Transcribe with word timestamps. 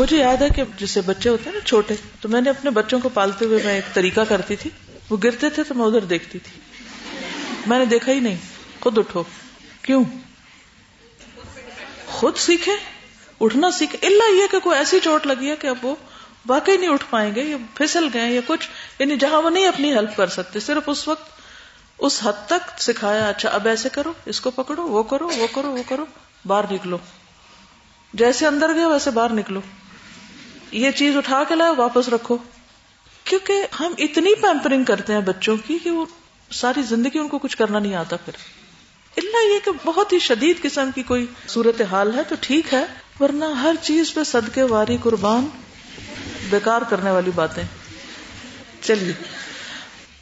مجھے 0.00 0.16
یاد 0.16 0.42
ہے 0.42 0.48
کہ 0.48 0.62
جسے 0.76 1.00
بچے 1.00 1.28
ہوتے 1.28 1.42
ہیں 1.46 1.52
نا 1.52 1.66
چھوٹے، 1.66 1.94
تو 2.20 2.28
میں 2.28 2.40
نے 2.40 2.50
اپنے 2.50 2.70
بچوں 2.70 3.00
کو 3.00 3.08
پالتے 3.08 3.44
ہوئے 3.44 3.58
میں 3.64 3.74
ایک 3.74 3.94
طریقہ 3.94 4.20
کرتی 4.28 4.56
تھی۔ 4.56 4.70
وہ 5.10 5.16
گرتے 5.24 5.50
تھے 5.50 5.62
تو 5.62 5.74
میں 5.74 5.86
ادھر 5.86 6.00
دیکھتی 6.00 6.38
تھی۔ 6.38 6.60
میں 7.66 7.78
نے 7.78 7.84
دیکھا 7.84 8.12
ہی 8.12 8.20
نہیں۔ 8.20 8.36
خود 8.80 8.98
اٹھو۔ 8.98 9.22
کیوں؟ 9.82 10.04
خود 12.06 12.36
سیکھے 12.36 12.72
اٹھنا 13.40 13.70
سیکھے 13.70 14.06
اللہ 14.06 14.42
یہ 14.42 14.46
کہ 14.50 14.58
کوئی 14.58 14.78
ایسی 14.78 15.00
چوٹ 15.00 15.26
لگی 15.26 15.50
ہے 15.50 15.56
کہ 15.56 15.66
اب 15.66 15.76
وہ 15.82 15.94
واقعی 16.48 16.76
نہیں 16.76 16.90
اٹھ 16.90 17.04
پائیں 17.10 17.34
گے 17.34 17.42
یا 17.42 17.56
پھسل 17.74 18.08
گئے 18.14 18.30
یا 18.30 18.40
کچھ۔ 18.46 18.68
یعنی 18.98 19.16
جہاں 19.16 19.42
وہ 19.42 19.50
نہیں 19.50 19.68
اپنی 19.68 19.94
ہیلپ 19.94 20.16
کر 20.16 20.26
سکتے، 20.26 20.60
صرف 20.60 20.82
اس 20.86 21.08
وقت، 21.08 21.30
اس 21.98 22.20
حد 22.22 22.46
تک 22.46 22.80
سکھایا 22.80 23.28
اچھا 23.28 23.48
اب 23.48 23.68
ایسے 23.68 23.88
کرو، 23.88 24.12
اس 24.26 24.40
کو 24.40 24.50
پکڑو، 24.50 24.82
وہ 24.82 25.02
کرو 25.02 25.28
وہ 25.28 25.46
کرو 25.54 25.70
وہ 25.70 25.82
کرو، 25.88 26.04
باہر 26.46 26.72
نکلو۔ 26.72 26.98
جیسے 28.14 28.46
اندر 28.46 28.74
گئے 28.74 28.86
ویسے 28.86 29.10
باہر 29.10 29.32
نکلو۔ 29.32 29.60
یہ 30.72 30.90
چیز 30.90 31.16
اٹھا 31.16 31.44
کے 31.48 31.54
لائے 31.54 31.72
واپس 31.76 32.08
رکھو۔ 32.08 32.36
کیونکہ 33.24 33.66
ہم 33.80 33.92
اتنی 33.98 34.34
پیمپرنگ 34.34 34.84
کرتے 34.84 35.12
ہیں 35.12 35.20
بچوں 35.20 35.56
کی 35.66 35.78
کہ 35.84 35.90
وہ 35.90 36.04
ساری 36.50 36.82
زندگی 36.82 37.18
ان 37.18 37.28
کو 37.28 37.38
کچھ 37.38 37.56
کرنا 37.56 37.78
نہیں 37.78 37.94
آتا 37.94 38.16
پھر۔ 38.16 38.32
اللہ 39.16 39.54
یہ 39.54 39.58
کہ 39.64 39.70
بہت 39.84 40.12
ہی 40.12 40.18
شدید 40.18 40.62
قسم 40.62 40.90
کی 40.94 41.02
کوئی 41.02 41.26
صورت 41.48 41.82
حال 41.90 42.14
ہے 42.14 42.22
تو 42.28 42.34
ٹھیک 42.40 42.74
ہے، 42.74 42.84
ورنہ 43.20 43.44
ہر 43.44 43.74
چیز 43.82 44.14
پہ 44.14 44.24
صدقے، 44.24 44.62
واری، 44.62 44.96
قربان، 45.02 45.46
بیکار 46.50 46.82
کرنے 46.88 47.10
والی 47.10 47.30
باتیں۔ 47.34 47.62
چلیے۔ 48.82 49.12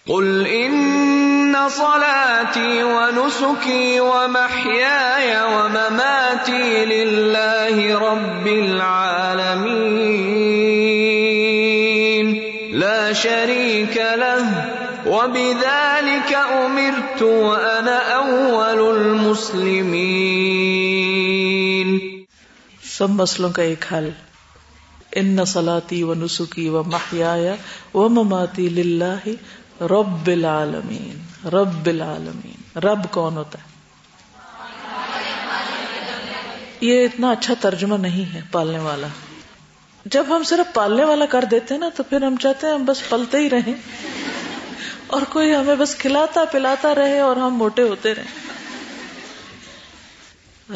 قل 0.04 0.44
ان 0.48 1.54
صلاتي 1.70 2.82
ونسكي 2.82 3.98
ومحياي 3.98 5.32
ومماتي 5.54 6.84
لله 6.84 7.88
رب 7.94 8.46
العالمين۔ 8.46 10.17
شريك 13.22 13.98
له. 13.98 14.42
وبذلك 15.06 16.34
امرت 16.34 17.22
وانا 17.22 17.98
اول 18.14 18.96
المسلمين. 18.96 20.08
سب 22.82 23.10
مسئلوں 23.10 23.50
کا 23.50 23.62
ایک 23.62 23.84
حل. 23.92 24.10
ان 25.12 25.44
صلاتی 25.44 26.02
و 26.02 26.14
نسخی 26.14 26.68
و 26.68 26.82
محیا 26.82 27.36
و 27.94 28.08
مماتی 28.08 28.68
للہ 28.68 29.28
رب 29.82 30.26
العالمین 30.26 31.48
رب 31.48 31.86
العالمین 31.86 32.78
رب 32.78 33.10
کون 33.10 33.36
ہوتا 33.36 33.58
ہے؟ 33.58 33.78
یہ 36.80 37.04
اتنا 37.04 37.30
اچھا 37.30 37.54
ترجمہ 37.60 37.96
نہیں 37.96 38.34
ہے 38.34 38.40
پالنے 38.52 38.78
والا. 38.78 39.06
جب 40.10 40.24
ہم 40.28 40.42
صرف 40.42 40.74
پالنے 40.74 41.04
والا 41.04 41.26
کر 41.26 41.44
دیتے 41.44 41.74
ہیں 41.74 41.80
نا، 41.80 41.88
تو 41.96 42.02
پھر 42.02 42.22
ہم 42.22 42.36
چاہتے 42.36 42.66
ہیں 42.66 42.74
ہم 42.74 42.84
بس 42.84 43.08
پلتے 43.08 43.38
ہی 43.38 43.50
رہیں۔ 43.50 43.74
اور 45.06 45.22
کوئی 45.22 45.54
ہمیں 45.54 45.74
بس 45.74 45.94
کھلاتا 45.94 46.44
پلاتا 46.44 46.94
رہے 46.94 47.20
اور 47.20 47.36
ہم 47.36 47.54
موٹے 47.54 47.82
ہوتے 47.82 48.14
رہیں۔ 48.14 48.48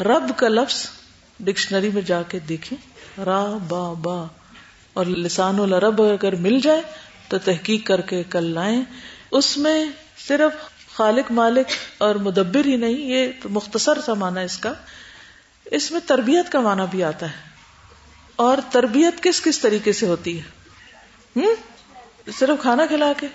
رب 0.03 0.31
کا 0.37 0.47
لفظ 0.47 0.87
ڈکشنری 1.39 1.89
میں 1.93 2.01
جا 2.01 2.21
کے 2.21 2.39
دیکھیں۔ 2.39 2.77
را، 3.21 3.57
با 3.67 3.93
با۔ 3.93 4.27
اور 4.93 5.05
لسان 5.05 5.59
العرب 5.59 6.01
اگر 6.01 6.35
مل 6.35 6.59
جائے 6.59 6.81
تو 7.27 7.37
تحقیق 7.37 7.87
کر 7.87 8.01
کے 8.01 8.23
کل 8.29 8.43
لائیں۔ 8.43 8.83
اس 9.31 9.57
میں 9.57 9.85
صرف 10.27 10.51
خالق، 10.95 11.31
مالک 11.31 11.67
اور 11.97 12.15
مدبر 12.15 12.65
ہی 12.65 12.75
نہیں، 12.75 12.93
یہ 12.93 13.27
مختصر 13.45 14.01
سا 14.05 14.13
مانا 14.13 14.41
اس 14.41 14.57
کا۔ 14.57 14.73
اس 15.65 15.91
میں 15.91 15.99
تربیت 16.05 16.51
کا 16.51 16.59
معنی 16.59 16.83
بھی 16.91 17.03
آتا 17.03 17.25
ہے۔ 17.25 17.52
اور 18.35 18.57
تربیت 18.71 19.23
کس 19.23 19.41
کس 19.41 19.59
طریقے 19.59 19.93
سے 19.93 20.05
ہوتی 20.05 20.37
ہے؟ 20.39 20.43
ہم؟ 21.35 22.31
صرف 22.31 22.61
کھانا 22.61 22.85
کھلا 22.85 23.11
کے؟ 23.17 23.27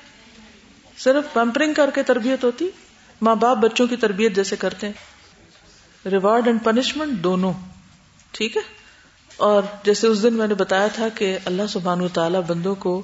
صرف 0.98 1.32
پمپرنگ 1.32 1.72
کر 1.72 1.90
کے 1.94 2.02
تربیت 2.02 2.44
ہوتی؟ 2.44 2.68
ماں 3.22 3.34
باپ 3.34 3.56
بچوں 3.56 3.86
کی 3.86 3.96
تربیت 3.96 4.36
جیسے 4.36 4.56
کرتے 4.56 4.86
ہیں؟ 4.86 6.08
ریوارڈ 6.08 6.46
اینڈ 6.46 6.64
پنشمنٹ 6.64 7.18
دونوں، 7.18 7.52
ٹھیک 8.30 8.56
ہے؟ 8.56 8.62
اور 9.36 9.62
جیسے 9.84 10.06
اس 10.06 10.22
دن 10.22 10.34
میں 10.34 10.46
نے 10.46 10.54
بتایا 10.54 10.86
تھا 10.86 11.08
کہ 11.08 11.38
اللہ 11.44 11.66
سبحان 11.68 12.00
و 12.00 12.08
تعالیٰ 12.08 12.40
بندوں 12.42 12.74
کو 12.74 13.02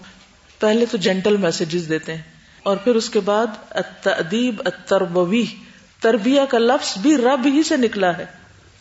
پہلے 0.58 0.86
تو 0.86 0.96
جینٹل 0.96 1.36
میسجز 1.36 1.88
دیتے 1.88 2.14
ہیں، 2.14 2.22
اور 2.62 2.76
پھر 2.76 2.94
اس 2.94 3.10
کے 3.10 3.20
بعد 3.20 3.46
ادیب 4.06 4.62
اتربوی 4.64 5.44
تربیہ 6.00 6.40
کا 6.48 6.58
لفظ 6.58 6.98
بھی 6.98 7.16
رب 7.16 7.46
ہی 7.46 7.62
سے 7.62 7.76
نکلا 7.76 8.16
ہے۔ 8.19 8.26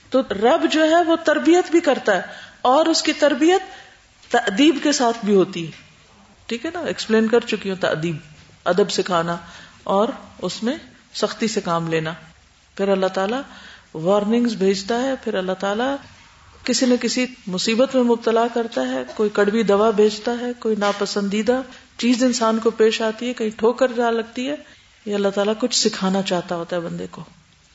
تو 0.10 0.22
رب 0.22 0.66
جو 0.72 0.84
ہے 0.84 1.02
وہ 1.04 1.16
تربیت 1.16 1.72
بھی 1.72 1.80
کرتا 1.80 2.16
ہے۔ 2.16 2.22
اور 2.64 2.86
اس 2.86 3.04
کی 3.04 3.14
تربیت 3.14 3.62
تدیب 4.32 4.78
کے 4.84 4.92
ساتھ 4.92 5.18
بھی 5.26 5.36
ہوتی 5.36 5.66
ہے۔ 5.66 5.72
ٹھیک 6.46 6.66
ہے 6.66 6.72
نا؟ 6.74 6.80
ایکسپلین 6.80 7.28
کر 7.28 7.40
چکی 7.40 7.70
ہوں 7.70 7.78
تدیب 7.80 8.16
ادب 8.66 8.92
سکھانا 8.92 9.38
اور 9.84 10.08
اس 10.42 10.64
میں 10.64 10.76
سختی 11.14 11.48
سے 11.48 11.62
کام 11.62 11.88
لینا۔ 11.88 12.14
پھر 12.78 12.88
اللہ 12.88 13.08
تعالیٰ 13.08 13.42
وارننگز 13.94 14.54
بھیجتا 14.54 15.02
ہے، 15.04 15.14
پھر 15.24 15.34
اللہ 15.34 15.52
تعالیٰ 15.60 15.96
کسی 16.64 16.86
نہ 16.86 16.94
کسی 17.02 17.26
مصیبت 17.48 17.96
میں 17.96 18.04
مبتلا 18.04 18.48
کرتا 18.54 18.82
ہے، 18.88 19.04
کوئی 19.16 19.30
کڑوی 19.34 19.64
دوا 19.64 19.90
بیچتا 19.90 20.32
ہے، 20.42 20.52
کوئی 20.60 20.76
ناپسندیدہ 20.76 21.62
چیز 21.98 22.24
انسان 22.24 22.60
کو 22.60 22.70
پیش 22.70 23.02
آتی 23.02 23.28
ہے، 23.28 23.34
کہیں 23.34 23.50
ٹھوکر 23.50 23.92
جا 23.92 24.10
لگتی 24.10 24.50
ہے۔ 24.50 24.56
یہ 25.06 25.16
اللہ 25.16 25.30
تعالیٰ 25.30 25.54
کچھ 25.60 25.76
سکھانا 25.76 26.22
چاہتا 26.22 26.56
ہوتا 26.56 26.76
ہے 26.76 26.82
بندے 26.82 27.06
کو، 27.12 27.24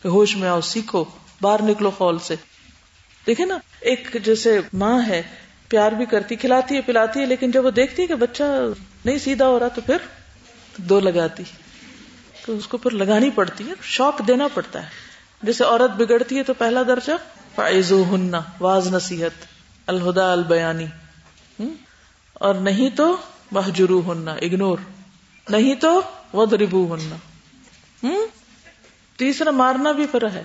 کہ 0.03 0.09
ہوش 0.09 0.37
میں 0.37 0.49
آؤ، 0.49 0.61
سیکھو، 0.61 1.05
باہر 1.41 1.63
نکلو 1.63 1.91
فال 1.99 2.19
سے۔ 2.19 2.35
دیکھے 3.29 3.45
نا، 3.45 3.59
ایک 3.81 4.17
جیسے 4.25 4.61
ماں 4.73 5.07
ہے، 5.07 5.23
پیار 5.69 5.93
بھی 5.93 6.05
کرتی، 6.05 6.37
کھلاتی 6.37 6.77
ہے، 6.77 6.81
پلاتی 6.81 7.21
ہے، 7.21 7.27
لیکن 7.27 7.51
جب 7.51 7.65
وہ 7.65 7.71
دیکھتی 7.71 8.03
ہے 8.03 8.07
کہ 8.07 8.15
بچہ 8.15 8.43
نہیں 9.05 9.19
سیدھا 9.19 9.47
ہو 9.47 9.59
رہا 9.59 9.69
تو 9.69 9.81
پھر 9.81 9.97
دو 10.77 11.01
لگاتی 11.01 11.43
تو 12.47 12.57
اس 12.57 12.67
کو 12.67 12.77
پھر 12.77 12.91
لگانی 12.91 13.31
پڑتی 13.31 13.69
ہے، 13.69 13.75
شوق 13.83 14.27
دینا 14.27 14.49
پڑتا 14.55 14.83
ہے۔ 14.83 14.89
جیسے 15.43 15.65
عورت 15.65 15.91
بگڑتی 15.91 16.39
ہے 16.39 16.43
تو 16.43 16.55
پہلا 16.55 16.83
درجہ 16.89 17.13
فائزو 17.55 18.05
ہن 18.15 18.33
واز 18.61 18.95
نصیحت، 18.95 19.45
الہدا 19.87 20.33
البیانی۔ 20.33 20.87
اور 22.35 22.55
نہیں 22.55 22.97
تو 22.97 23.17
محجرو 23.51 24.13
ہننا 24.13 24.33
اگنور 24.33 24.79
نہیں 25.49 25.75
تو 25.75 26.01
ود 26.35 26.53
ربو 26.53 26.95
ہننا 26.95 27.17
تیسرا 29.17 29.51
مارنا 29.51 29.93
بھی 29.93 30.07
پھر 30.07 30.29
ہے۔ 30.29 30.43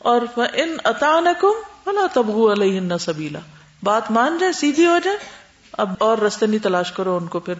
اور 0.00 0.20
ان 0.52 0.76
اطانکم 0.84 1.52
فلا 1.84 2.06
تبغوا 2.12 2.52
علیہن 2.52 2.98
سبیلا 2.98 3.38
بات 3.82 4.10
مان 4.10 4.38
جائے، 4.40 4.52
سیدھی 4.52 4.86
ہو 4.86 4.98
جائے، 5.04 5.16
اب 5.72 5.94
اور 5.98 6.18
رستے 6.18 6.46
نہیں 6.46 6.62
تلاش 6.62 6.92
کرو 6.92 7.16
ان 7.16 7.26
کو، 7.26 7.40
پھر 7.40 7.54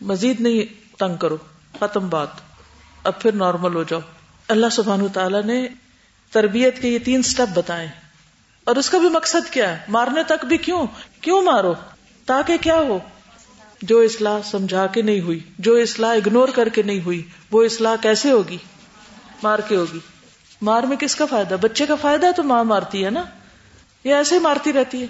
مزید 0.00 0.40
نہیں 0.40 0.84
تنگ 0.98 1.16
کرو، 1.16 1.36
ختم 1.80 2.08
بات۔ 2.08 2.28
اب 3.04 3.20
پھر 3.20 3.32
نارمل 3.32 3.74
ہو 3.74 3.82
جاؤ۔ 3.82 4.00
اللہ 4.48 4.66
سبحان 4.72 5.08
تعالیٰ 5.08 5.42
نے 5.42 5.68
تربیت 6.30 6.82
کے 6.82 6.88
یہ 6.88 6.98
تین 6.98 7.22
سٹیپ 7.22 7.58
بتائے۔ 7.58 7.88
اور 8.64 8.76
اس 8.76 8.90
کا 8.90 8.98
بھی 8.98 9.08
مقصد 9.08 9.52
کیا 9.52 9.70
ہے؟ 9.70 9.84
مارنے 9.88 10.22
تک 10.22 10.44
بھی 10.44 10.56
کیوں؟ 10.56 10.86
کیوں 11.20 11.42
مارو؟ 11.42 11.74
تاکہ 12.26 12.56
کیا 12.56 12.76
ہو؟ 12.76 12.98
جو 13.82 14.00
اصلاح 14.00 14.38
سمجھا 14.44 14.86
کے 14.86 15.02
نہیں 15.02 15.20
ہوئی، 15.20 15.40
جو 15.58 15.76
اصلاح 15.76 16.14
اگنور 16.14 16.48
کر 16.48 16.68
کے 16.68 16.82
نہیں 16.82 17.00
ہوئی، 17.04 17.22
وہ 17.50 17.64
اصلاح 17.64 17.96
کیسے 17.96 18.30
ہوگی؟ 18.30 18.58
مار 19.42 19.58
کے 19.58 19.76
ہوگی۔ 19.76 19.98
مار 20.62 20.82
میں 20.82 20.96
کس 20.96 21.16
کا 21.16 21.26
فائدہ؟ 21.26 21.56
بچے 21.60 21.86
کا 21.86 21.94
فائدہ 21.94 22.26
تو 22.36 22.42
ماں 22.42 22.64
مارتی 22.64 23.04
ہے 23.04 23.10
نا؟ 23.10 23.24
یہ 24.04 24.14
ایسے 24.14 24.34
ہی 24.34 24.40
مارتی 24.40 24.72
رہتی 24.72 25.02
ہے۔ 25.02 25.06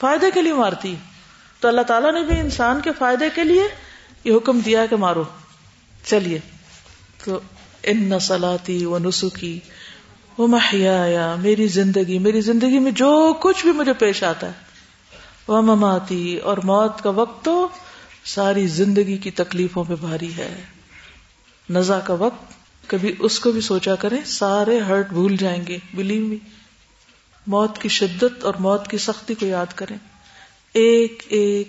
فائدے 0.00 0.26
کے 0.34 0.42
لیے 0.42 0.52
مارتی 0.52 0.92
ہے۔ 0.92 0.98
تو 1.60 1.68
اللہ 1.68 1.80
تعالیٰ 1.80 2.12
نے 2.12 2.22
بھی 2.22 2.40
انسان 2.40 2.80
کے 2.80 2.90
فائدے 2.98 3.24
کے 3.34 3.44
لیے 3.44 3.62
یہ 4.24 4.36
حکم 4.36 4.58
دیا 4.58 4.86
کہ 4.86 4.96
مارو۔ 4.96 5.24
چلیے۔ 6.04 6.38
تو 7.24 7.40
ان 7.82 8.04
نسلاتی 8.04 8.84
و 8.84 8.98
نسخی 8.98 9.58
وہ 10.38 10.46
محیا 10.46 11.34
میری 11.34 11.68
زندگی 11.68 12.18
میری 12.18 12.40
زندگی 12.40 12.78
میں 12.78 12.92
جو 12.92 13.36
کچھ 13.40 13.62
بھی 13.62 13.72
مجھے 13.72 13.92
پیش 13.92 14.22
آتا 14.22 14.46
ہے۔ 14.46 14.52
وہ 15.48 15.62
مماتی 15.62 16.36
اور 16.36 16.58
موت 16.58 17.02
کا 17.02 17.10
وقت 17.10 17.44
تو 17.44 17.68
ساری 18.24 18.66
زندگی 18.66 19.16
کی 19.16 19.30
تکلیفوں 19.30 19.84
پہ 19.84 19.94
بھاری 20.00 20.36
ہے۔ 20.36 20.62
نزا 21.70 22.00
کا 22.00 22.14
وقت 22.14 22.57
کبھی 22.88 23.14
اس 23.18 23.40
کو 23.40 23.52
بھی 23.52 23.60
سوچا 23.60 23.94
کریں، 23.94 24.18
سارے 24.24 24.80
ہرٹ 24.80 25.08
بھول 25.08 25.36
جائیں 25.36 25.66
گے۔ 25.66 25.78
بلیو 25.94 26.26
می 26.26 26.36
موت 27.46 27.78
کی 27.78 27.88
شدت 27.88 28.44
اور 28.44 28.54
موت 28.54 28.88
کی 28.88 28.98
سختی 28.98 29.34
کو 29.34 29.46
یاد 29.46 29.66
کریں۔ 29.74 29.96
ایک 30.72 31.22
ایک 31.28 31.68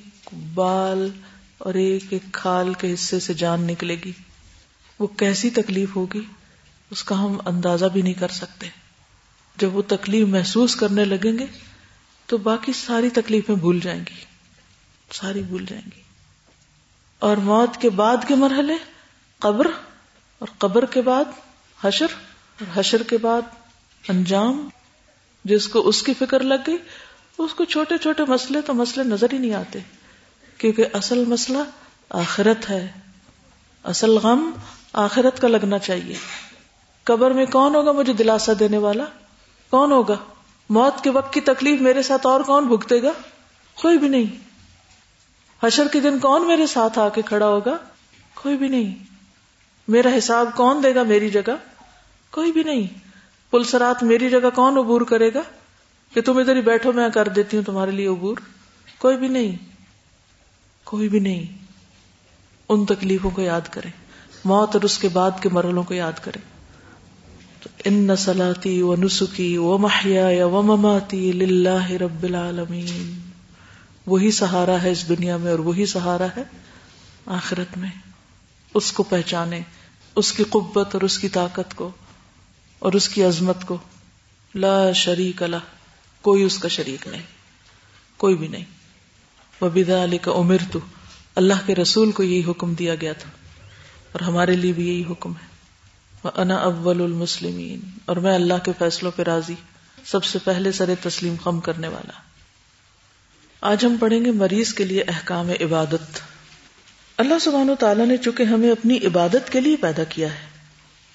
بال 0.53 1.09
اور 1.57 1.73
ایک 1.73 2.03
ایک 2.09 2.21
کھال 2.31 2.73
کے 2.73 2.93
حصے 2.93 3.19
سے 3.19 3.33
جان 3.33 3.61
نکلے 3.61 3.95
گی۔ 4.05 4.11
وہ 4.99 5.07
کیسی 5.07 5.49
تکلیف 5.49 5.95
ہوگی، 5.95 6.21
اس 6.91 7.03
کا 7.03 7.19
ہم 7.19 7.37
اندازہ 7.45 7.85
بھی 7.85 8.01
نہیں 8.01 8.13
کر 8.13 8.27
سکتے۔ 8.27 8.67
جب 9.57 9.75
وہ 9.75 9.81
تکلیف 9.87 10.27
محسوس 10.27 10.75
کرنے 10.75 11.05
لگیں 11.05 11.39
گے، 11.39 11.45
تو 12.25 12.37
باقی 12.37 12.73
ساری 12.73 13.09
تکلیفیں 13.09 13.55
بھول 13.55 13.79
جائیں 13.79 14.03
گی۔ 14.09 14.25
ساری 15.13 15.41
بھول 15.41 15.65
جائیں 15.65 15.89
گی۔ 15.95 16.01
اور 17.19 17.37
موت 17.37 17.81
کے 17.81 17.89
بعد 17.89 18.17
کے 18.27 18.35
مرحلے، 18.35 18.73
قبر 19.39 19.67
اور 20.39 20.47
قبر 20.57 20.85
کے 20.85 21.01
بعد 21.01 21.25
حشر، 21.83 22.07
اور 22.59 22.79
حشر 22.79 23.03
کے 23.03 23.17
بعد 23.17 23.41
انجام۔ 24.09 24.69
جس 25.43 25.67
کو 25.67 25.87
اس 25.87 26.03
کی 26.03 26.13
فکر 26.13 26.39
لگ 26.39 26.53
گئی، 26.67 26.77
اس 27.37 27.53
کو 27.53 27.65
چھوٹے 27.65 27.97
چھوٹے 27.97 28.23
مسئلے 28.27 28.61
تو 28.61 28.73
مسئلے 28.73 29.09
نظر 29.09 29.27
ہی 29.33 29.37
نہیں 29.37 29.53
آتے، 29.53 29.79
کیونکہ 30.57 30.85
اصل 30.93 31.25
مسئلہ 31.25 31.57
آخرت 32.09 32.69
ہے۔ 32.69 32.91
اصل 33.83 34.09
غم 34.09 34.51
آخرت 34.93 35.41
کا 35.41 35.47
لگنا 35.47 35.79
چاہیے۔ 35.79 36.15
قبر 37.03 37.31
میں 37.31 37.45
کون 37.45 37.75
ہوگا 37.75 37.91
مجھے 37.91 38.13
دلاسا 38.13 38.53
دینے 38.59 38.77
والا؟ 38.77 39.03
کون 39.69 39.91
ہوگا؟ 39.91 40.15
موت 40.69 41.03
کے 41.03 41.09
وقت 41.09 41.33
کی 41.33 41.41
تکلیف 41.41 41.81
میرے 41.81 42.03
ساتھ 42.03 42.27
اور 42.27 42.41
کون 42.41 42.67
بھگتے 42.67 43.03
گا؟ 43.03 43.11
کوئی 43.81 43.97
بھی 43.97 44.07
نہیں۔ 44.07 44.25
حشر 45.65 45.87
کے 45.87 45.99
دن 45.99 46.19
کون 46.19 46.47
میرے 46.47 46.67
ساتھ 46.67 46.99
آ 46.99 47.09
کے 47.09 47.21
کھڑا 47.21 47.47
ہوگا؟ 47.47 47.77
کوئی 48.33 48.57
بھی 48.57 48.67
نہیں۔ 48.67 49.08
میرا 49.89 50.09
حساب 50.17 50.49
کون 50.55 50.83
دے 50.83 50.95
گا 50.95 51.03
میری 51.03 51.29
جگہ؟ 51.29 51.55
کوئی 52.31 52.51
بھی 52.51 52.63
نہیں۔ 52.63 52.87
پلسرات 53.51 54.03
میری 54.03 54.29
جگہ 54.29 54.49
کون 54.55 54.77
عبور 54.77 55.01
کرے 55.01 55.33
گا؟ 55.33 55.41
کہ 56.13 56.21
تم 56.21 56.37
ادھر 56.37 56.55
ہی 56.55 56.61
بیٹھو، 56.61 56.91
میں 56.91 57.09
کر 57.09 57.27
دیتی 57.27 57.57
ہوں 57.57 57.63
تمہارے 57.63 57.91
لیے 57.91 58.07
عبور۔ 58.07 58.37
کوئی 58.99 59.17
بھی 59.17 59.27
نہیں۔ 59.27 59.55
کوئی 60.83 61.09
بھی 61.09 61.19
نہیں۔ 61.19 61.57
ان 62.69 62.85
تکلیفوں 62.85 63.31
کو 63.31 63.41
یاد 63.41 63.61
کرے۔ 63.71 63.87
موت 64.45 64.69
اور 64.73 64.81
اس 64.81 64.97
کے 64.97 65.09
بعد 65.09 65.31
کے 65.41 65.49
مرحلوں 65.49 65.83
کو 65.83 65.93
یاد 65.93 66.13
کرے۔ 66.21 66.39
ان 67.85 68.15
سلاتی 68.15 68.81
و 68.81 68.95
نسخی 68.95 69.57
و 69.57 69.77
محیا 69.77 70.45
و 70.45 70.61
مماتی 70.61 71.31
لاہ 71.31 71.91
رب 71.91 72.23
العالمین۔ 72.23 73.19
وہی 74.07 74.31
سہارا 74.31 74.81
ہے 74.83 74.91
اس 74.91 75.09
دنیا 75.09 75.37
میں 75.37 75.51
اور 75.51 75.59
وہی 75.59 75.85
سہارا 75.85 76.27
ہے 76.37 76.43
آخرت 77.25 77.77
میں۔ 77.77 78.08
اس 78.75 78.91
کو 78.91 79.03
پہچانے، 79.03 79.61
اس 80.15 80.31
کی 80.31 80.43
قبت 80.43 80.95
اور 80.95 81.01
اس 81.01 81.17
کی 81.17 81.29
طاقت 81.29 81.75
کو 81.75 81.89
اور 82.79 82.93
اس 82.93 83.09
کی 83.09 83.23
عظمت 83.23 83.65
کو۔ 83.65 83.77
لا 84.55 84.91
شریک 84.91 85.43
اللہ 85.43 85.67
کوئی 86.21 86.43
اس 86.43 86.57
کا 86.57 86.67
شریک 86.67 87.07
نہیں، 87.07 87.21
کوئی 88.17 88.35
بھی 88.35 88.47
نہیں۔ 88.47 88.65
وہ 89.61 89.69
بدا 89.69 90.03
علی 90.03 90.17
کا 90.17 90.31
عمر 90.31 90.63
تو 90.71 90.79
اللہ 91.35 91.65
کے 91.65 91.75
رسول 91.75 92.11
کو 92.11 92.23
یہی 92.23 92.43
حکم 92.51 92.73
دیا 92.73 92.95
گیا 92.95 93.13
تھا 93.13 93.29
اور 94.11 94.21
ہمارے 94.21 94.55
لیے 94.55 94.71
بھی 94.71 94.87
یہی 94.87 95.03
حکم 95.09 95.33
ہے۔ 95.33 95.47
انا 96.35 96.55
اول 96.55 97.01
المسلمین، 97.01 97.79
اور 98.05 98.17
میں 98.17 98.35
اللہ 98.35 98.63
کے 98.63 98.71
فیصلوں 98.77 99.11
پہ 99.15 99.23
راضی، 99.23 99.55
سب 100.05 100.23
سے 100.23 100.39
پہلے 100.43 100.71
سر 100.71 100.89
تسلیم 101.01 101.35
خم 101.43 101.59
کرنے 101.59 101.87
والا۔ 101.87 102.19
آج 103.61 103.85
ہم 103.85 103.95
پڑھیں 103.99 104.25
گے 104.25 104.31
مریض 104.31 104.73
کے 104.73 104.85
لیے 104.85 105.03
احکام 105.07 105.49
عبادت۔ 105.61 106.19
اللہ 107.19 107.39
سبحانہ 107.41 107.71
و 107.71 107.75
تعالیٰ 107.75 108.05
نے 108.05 108.17
چونکہ 108.17 108.43
ہمیں 108.43 108.71
اپنی 108.71 108.97
عبادت 108.97 109.51
کے 109.51 109.61
لیے 109.61 109.75
پیدا 109.75 110.03
کیا 110.03 110.33
ہے، 110.33 110.47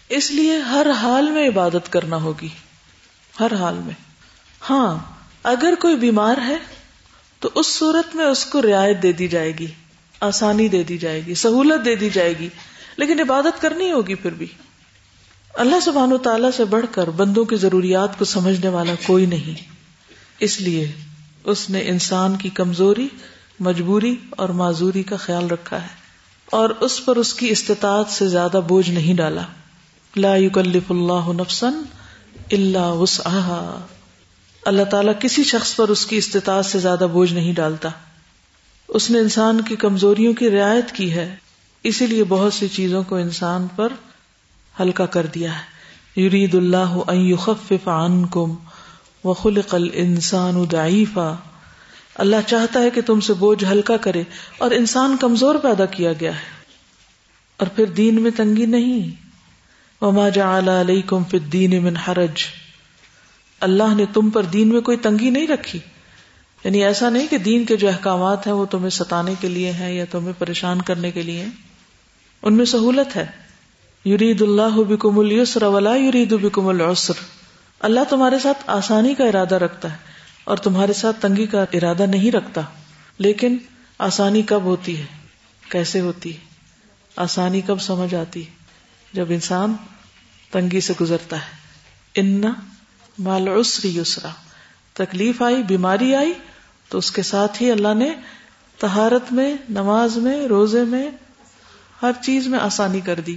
اس 0.09 0.31
لیے 0.31 0.57
ہر 0.57 0.87
حال 0.91 1.31
میں 1.31 1.49
عبادت 1.49 1.93
کرنا 1.93 2.17
ہوگی، 2.17 2.49
ہر 3.41 3.55
حال 3.55 3.75
میں۔ 3.75 3.95
ہاں 4.71 4.99
اگر 5.43 5.75
کوئی 5.81 5.97
بیمار 5.97 6.39
ہے 6.47 6.57
تو 7.41 7.51
اس 7.55 7.67
صورت 7.67 8.17
میں 8.17 8.25
اس 8.25 8.47
کو 8.47 8.63
رعایت 8.63 9.03
دے 9.03 9.13
دی 9.13 9.29
جائے 9.29 9.53
گی، 9.59 9.67
آسانی 10.21 10.69
دے 10.69 10.83
دی 10.83 10.99
جائے 10.99 11.21
گی، 11.27 11.35
سہولت 11.35 11.85
دے 11.85 11.97
دی 11.97 12.11
جائے 12.11 12.35
گی، 12.39 12.49
لیکن 12.97 13.21
عبادت 13.21 13.61
کرنی 13.63 13.93
ہوگی 13.93 14.15
پھر 14.15 14.31
بھی۔ 14.31 14.47
اللہ 15.55 15.81
سبحان 15.81 16.13
و 16.13 16.19
تعالیٰ 16.19 16.51
سے 16.57 16.65
بڑھ 16.65 16.87
کر 16.91 17.11
بندوں 17.11 17.45
کی 17.45 17.57
ضروریات 17.57 18.19
کو 18.19 18.25
سمجھنے 18.25 18.69
والا 18.69 18.95
کوئی 19.07 19.27
نہیں۔ 19.27 19.63
اس 20.39 20.61
لیے 20.61 20.93
اس 21.45 21.71
نے 21.71 21.81
انسان 21.81 22.37
کی 22.37 22.49
کمزوری 22.49 23.09
مجبوری 23.61 24.17
اور 24.31 24.49
معذوری 24.49 25.03
کا 25.03 25.17
خیال 25.17 25.47
رکھا 25.47 25.83
ہے 25.83 25.89
اور 26.47 26.71
اس 26.71 27.05
پر 27.05 27.17
اس 27.17 27.35
کی 27.35 27.49
استطاعت 27.49 28.11
سے 28.11 28.29
زیادہ 28.29 28.61
بوجھ 28.69 28.91
نہیں 28.91 29.15
ڈالا۔ 29.15 29.43
لا 30.17 30.37
يكلف 30.37 30.91
اللہ 30.91 31.33
نفسن 31.33 31.83
اللہ 32.53 32.79
وسعها 32.79 33.81
اللہ 34.65 34.83
تعالیٰ 34.83 35.13
کسی 35.21 35.45
شخص 35.45 35.77
پر 35.77 35.89
اس 35.89 36.07
کی 36.07 36.17
استطاعت 36.17 36.67
سے 36.67 36.79
زیادہ 36.79 37.07
بوجھ 37.13 37.35
نہیں 37.35 37.53
ڈالتا۔ 37.53 37.89
اس 38.89 39.11
نے 39.11 39.19
انسان 39.19 39.61
کی 39.61 39.77
کمزوریوں 39.77 40.35
کی 40.35 40.51
رعایت 40.51 40.93
کی 40.93 41.13
ہے۔ 41.13 41.37
اسی 41.83 42.07
لیے 42.07 42.25
بہت 42.25 42.55
سی 42.55 42.69
چیزوں 42.69 43.03
کو 43.03 43.17
انسان 43.17 43.67
پر 43.77 43.89
ہلکا 44.81 45.07
کر 45.07 45.27
دیا 45.27 45.53
ہے۔ 45.59 45.75
یرید 46.21 46.55
اللہ 46.55 46.99
ان 47.07 47.17
یخفف 47.17 47.89
عنکم 47.89 48.55
وخلق 49.25 49.75
الانسان 49.75 50.65
ضعیفا۔ 50.73 51.35
اللہ 52.15 52.37
چاہتا 52.47 52.81
ہے 52.81 52.91
کہ 52.91 53.01
تم 53.01 53.21
سے 53.21 53.33
بوجھ 53.33 53.65
ہلکا 53.65 53.97
کرے 53.97 54.23
اور 54.59 54.71
انسان 54.71 55.17
کمزور 55.17 55.55
پیدا 55.55 55.85
کیا 55.85 56.13
گیا 56.21 56.35
ہے۔ 56.35 56.55
اور 57.57 57.67
پھر 57.67 57.87
دین 57.87 58.23
میں 58.23 58.31
تنگی 58.37 58.67
نہیں۔ 58.67 59.25
وما 60.05 60.29
جعل 60.29 60.69
علیکم 60.69 61.25
فی 61.25 61.37
الدین 61.37 61.83
من 61.83 61.97
حرج۔ 61.97 62.45
اللہ 63.61 63.95
نے 63.95 64.05
تم 64.13 64.31
پر 64.31 64.43
دین 64.43 64.69
میں 64.69 64.81
کوئی 64.81 64.97
تنگی 64.97 65.31
نہیں 65.31 65.47
رکھی۔ 65.47 65.79
یعنی 66.65 66.85
ایسا 66.85 67.09
نہیں 67.11 67.27
کہ 67.27 67.39
دین 67.39 67.65
کے 67.65 67.77
جو 67.77 67.89
احکامات 67.89 68.47
ہیں 68.47 68.55
وہ 68.55 68.67
تمہیں 68.67 68.91
ستانے 68.91 69.35
کے 69.41 69.49
لیے 69.49 69.73
ہیں 69.73 69.93
یا 69.95 70.05
تمہیں 70.11 70.33
پریشان 70.39 70.83
کرنے 70.83 71.11
کے 71.11 71.23
لیے 71.23 71.47
ان 72.43 72.55
میں 72.55 72.65
سہولت 72.65 73.17
ہے۔ 73.17 73.27
یرید 74.05 74.43
اللہ 74.43 74.83
بکم 74.89 75.19
السر 75.19 75.63
ولا 75.63 75.97
یرید 75.97 76.33
بکم 76.33 76.69
العسر۔ 76.69 77.15
اللہ 77.81 78.01
تمہارے 78.09 78.39
ساتھ 78.39 78.59
آسانی 78.67 79.15
کا 79.15 79.25
ارادہ 79.25 79.55
رکھتا 79.55 79.93
ہے۔ 79.93 80.14
اور 80.45 80.57
تمہارے 80.57 80.93
ساتھ 80.93 81.21
تنگی 81.21 81.47
کا 81.47 81.65
ارادہ 81.73 82.07
نہیں 82.07 82.33
رکھتا۔ 82.33 82.61
لیکن 83.19 83.59
آسانی 83.99 84.43
کب 84.43 84.63
ہوتی 84.63 85.01
ہے؟ 85.01 85.05
کیسے 85.69 86.01
ہوتی 86.01 86.35
ہے؟ 86.35 86.39
آسانی 87.17 87.61
کب 87.61 87.81
سمجھ 87.81 88.15
آتی 88.15 88.47
ہے؟ 88.47 88.51
جب 89.13 89.27
انسان 89.29 89.75
تنگی 90.51 90.81
سے 90.81 90.93
گزرتا 91.01 91.37
ہے۔ 91.37 91.57
ان 92.15 92.43
مال 93.19 93.49
عسری 93.49 93.97
یسرا۔ 93.97 94.29
تکلیف 94.93 95.43
آئی، 95.43 95.63
بیماری 95.63 96.15
آئی، 96.15 96.33
تو 96.89 96.99
اس 96.99 97.11
کے 97.11 97.23
ساتھ 97.23 97.63
ہی 97.63 97.71
اللہ 97.71 97.95
نے 97.95 98.15
تہارت 98.79 99.33
میں، 99.33 99.55
نماز 99.69 100.17
میں، 100.17 100.47
روزے 100.47 100.85
میں، 100.85 101.11
ہر 102.03 102.11
چیز 102.23 102.47
میں 102.47 102.59
آسانی 102.59 103.01
کر 103.01 103.21
دی۔ 103.21 103.37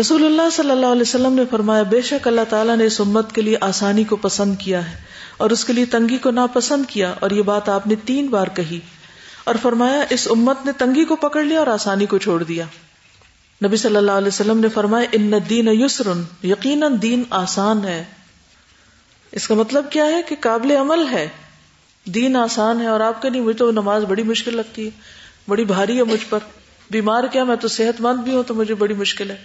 رسول 0.00 0.24
اللہ 0.24 0.50
صلی 0.52 0.70
اللہ 0.70 0.86
علیہ 0.86 1.02
وسلم 1.02 1.32
نے 1.32 1.42
فرمایا، 1.50 1.82
بے 1.82 2.02
شک 2.02 2.28
اللہ 2.28 2.40
تعالیٰ 2.48 2.76
نے 2.76 2.84
اس 2.84 3.00
امت 3.00 3.32
کے 3.32 3.42
لیے 3.42 3.56
آسانی 3.60 4.04
کو 4.04 4.16
پسند 4.16 4.54
کیا 4.58 4.90
ہے۔ 4.90 5.11
اور 5.36 5.50
اس 5.50 5.64
کے 5.64 5.72
لیے 5.72 5.84
تنگی 5.84 6.18
کو 6.18 6.30
ناپسند 6.30 6.84
کیا 6.88 7.14
اور 7.20 7.30
یہ 7.30 7.42
بات 7.42 7.68
آپ 7.68 7.86
نے 7.86 7.94
تین 8.04 8.26
بار 8.26 8.46
کہی 8.46 8.80
اور 9.44 9.54
فرمایا، 9.62 10.04
اس 10.10 10.28
امت 10.30 10.66
نے 10.66 10.72
تنگی 10.72 11.04
کو 11.04 11.16
پکڑ 11.16 11.42
لیا 11.42 11.58
اور 11.58 11.66
آسانی 11.66 12.06
کو 12.06 12.18
چھوڑ 12.18 12.42
دیا۔ 12.42 12.64
نبی 13.64 13.76
صلی 13.76 13.96
اللہ 13.96 14.12
علیہ 14.12 14.28
وسلم 14.28 14.60
نے 14.60 14.68
فرمایا، 14.68 15.06
ان 15.12 15.32
دین 15.50 15.68
یسر 15.68 16.08
یقیناً 16.44 16.94
دین 17.02 17.22
آسان 17.30 17.84
ہے۔ 17.84 18.04
اس 19.32 19.48
کا 19.48 19.54
مطلب 19.54 19.90
کیا 19.90 20.04
ہے 20.04 20.22
کہ 20.28 20.36
قابل 20.40 20.70
عمل 20.70 21.06
ہے۔ 21.12 21.28
دین 22.04 22.36
آسان 22.36 22.80
ہے 22.80 22.86
اور 22.86 23.00
آپ 23.00 23.22
کا 23.22 23.28
نہیں، 23.28 23.40
مجھے 23.40 23.58
تو 23.58 23.70
نماز 23.70 24.04
بڑی 24.04 24.22
مشکل 24.22 24.56
لگتی 24.56 24.84
ہے، 24.84 24.90
بڑی 25.48 25.64
بھاری 25.64 25.98
ہے 25.98 26.02
مجھ 26.02 26.24
پر۔ 26.28 26.38
بیمار 26.90 27.24
کیا، 27.32 27.44
میں 27.44 27.56
تو 27.56 27.68
صحت 27.68 28.00
مند 28.00 28.18
بھی 28.18 28.34
ہوں 28.34 28.42
تو 28.42 28.54
مجھے 28.54 28.74
بڑی 28.74 28.94
مشکل 28.94 29.30
ہے۔ 29.30 29.36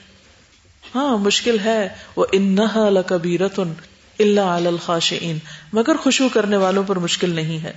ہاں 0.95 1.17
مشکل 1.17 1.59
ہے۔ 1.59 1.89
وہ 2.15 2.25
انہا 2.31 2.89
لکبیرتن 2.89 3.73
اللہ 4.19 4.41
علی 4.41 4.67
الخاشعین۔ 4.67 5.37
مگر 5.73 5.95
خوشو 5.95 6.29
کرنے 6.29 6.57
والوں 6.57 6.83
پر 6.87 6.95
مشکل 6.95 7.29
نہیں 7.29 7.63
ہے۔ 7.63 7.73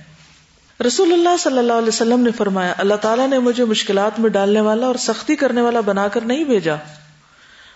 رسول 0.87 1.13
اللہ 1.13 1.37
صلی 1.39 1.57
اللہ 1.57 1.73
علیہ 1.73 1.87
وسلم 1.87 2.19
نے 2.19 2.31
فرمایا، 2.31 2.73
اللہ 2.77 2.95
تعالیٰ 2.95 3.27
نے 3.27 3.39
مجھے 3.39 3.65
مشکلات 3.65 4.19
میں 4.19 4.29
ڈالنے 4.29 4.61
والا 4.61 4.87
اور 4.87 4.95
سختی 4.95 5.35
کرنے 5.35 5.61
والا 5.61 5.79
بنا 5.79 6.07
کر 6.07 6.21
نہیں 6.21 6.43
بھیجا، 6.43 6.75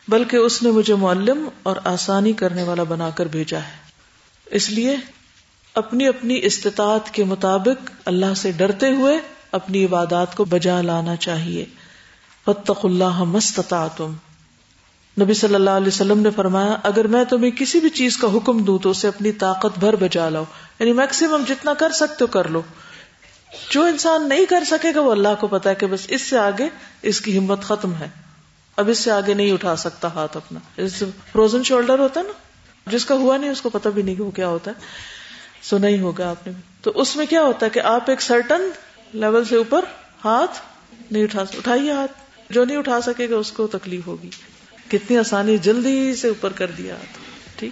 بلکہ 0.07 0.37
اس 0.37 0.63
نے 0.63 0.71
مجھے 0.71 0.95
معلم 0.95 1.49
اور 1.63 1.75
آسانی 1.83 2.33
کرنے 2.33 2.63
والا 2.63 2.83
بنا 2.83 3.09
کر 3.09 3.25
بھیجا 3.25 3.57
ہے۔ 3.57 3.77
اس 4.45 4.69
لیے 4.69 4.95
اپنی 5.73 6.07
اپنی 6.07 6.39
استطاعت 6.43 7.13
کے 7.13 7.23
مطابق 7.23 7.91
اللہ 8.05 8.33
سے 8.35 8.51
ڈرتے 8.51 8.89
ہوئے 8.89 9.17
اپنی 9.51 9.85
عبادات 9.85 10.35
کو 10.35 10.45
بجا 10.45 10.81
لانا 10.81 11.15
چاہیے۔ 11.15 11.65
فتق 12.45 12.85
اللہ 12.85 13.23
مستطاعتم 13.23 14.13
نبی 15.21 15.33
صلی 15.33 15.55
اللہ 15.55 15.69
علیہ 15.69 15.87
وسلم 15.87 16.19
نے 16.19 16.29
فرمایا، 16.29 16.77
اگر 16.83 17.07
میں 17.07 17.23
تمہیں 17.23 17.51
کسی 17.51 17.79
بھی 17.79 17.89
چیز 17.89 18.17
کا 18.17 18.27
حکم 18.33 18.63
دوں 18.63 18.79
تو 18.79 18.89
اسے 18.89 19.07
اپنی 19.07 19.31
طاقت 19.31 19.79
بھر 19.79 19.95
بجا 19.95 20.29
لاؤ۔ 20.29 20.43
یعنی 20.79 20.93
میکسیمم 20.93 21.43
جتنا 21.47 21.73
کر 21.73 21.91
سکتے 21.91 22.15
ہو 22.21 22.27
کر 22.27 22.47
لو۔ 22.47 22.61
جو 23.69 23.83
انسان 23.83 24.29
نہیں 24.29 24.45
کر 24.45 24.63
سکے 24.67 24.87
گا، 24.95 25.01
وہ 25.01 25.11
اللہ 25.11 25.27
کو 25.39 25.47
پتا 25.47 25.69
ہے 25.69 25.75
کہ 25.75 25.87
بس 25.87 25.99
اس 26.07 26.21
سے 26.21 26.37
آگے 26.37 26.69
اس 27.01 27.21
کی 27.21 27.37
ہمت 27.37 27.61
ختم 27.61 27.93
ہے۔ 27.93 28.07
اب 28.77 28.89
اس 28.89 28.99
سے 28.99 29.11
آگے 29.11 29.33
نہیں 29.33 29.51
اٹھا 29.51 29.75
سکتا 29.75 30.07
ہاتھ 30.07 30.37
اپنا۔ 30.37 30.87
فروزن 31.31 31.63
شولڈر 31.63 31.99
ہوتا 31.99 32.19
ہے 32.19 32.25
نا، 32.25 32.31
جس 32.91 33.05
کا 33.05 33.15
ہوا 33.15 33.37
نہیں، 33.37 33.49
اس 33.49 33.61
کو 33.61 33.69
پتا 33.69 33.89
بھی 33.89 34.01
نہیں 34.01 34.15
کہ 34.15 34.23
وہ 34.23 34.31
کیا 34.31 34.47
ہوتا 34.47 34.71
ہے۔ 34.71 34.75
سنا 35.63 35.87
ہی 35.87 35.99
ہوگا 35.99 36.29
آپ 36.29 36.47
نے 36.47 36.53
بھی۔ 36.53 36.61
تو 36.81 36.91
اس 36.95 37.15
میں 37.15 37.25
کیا 37.25 37.41
ہوتا 37.41 37.65
ہے 37.65 37.71
کہ 37.71 37.79
آپ 37.79 38.09
ایک 38.09 38.21
سرٹن 38.21 38.69
لیول 39.13 39.45
سے 39.45 39.55
اوپر 39.55 39.85
ہاتھ 40.25 40.61
نہیں 41.11 41.23
اٹھا 41.23 41.41
اٹھائیے 41.41 41.91
ہاتھ۔ 41.91 42.11
جو 42.49 42.65
نہیں 42.65 42.77
اٹھا 42.77 43.01
سکے 43.01 43.29
گا، 43.29 43.35
اس 43.35 43.51
کو 43.51 43.67
تکلیف 43.67 44.07
ہوگی۔ 44.07 44.29
کتنی 44.91 45.17
آسانی 45.17 45.57
جلدی 45.57 46.15
سے 46.15 46.27
اوپر 46.27 46.53
کر 46.53 46.71
دیا 46.71 46.95
ٹھیک؟ 47.55 47.71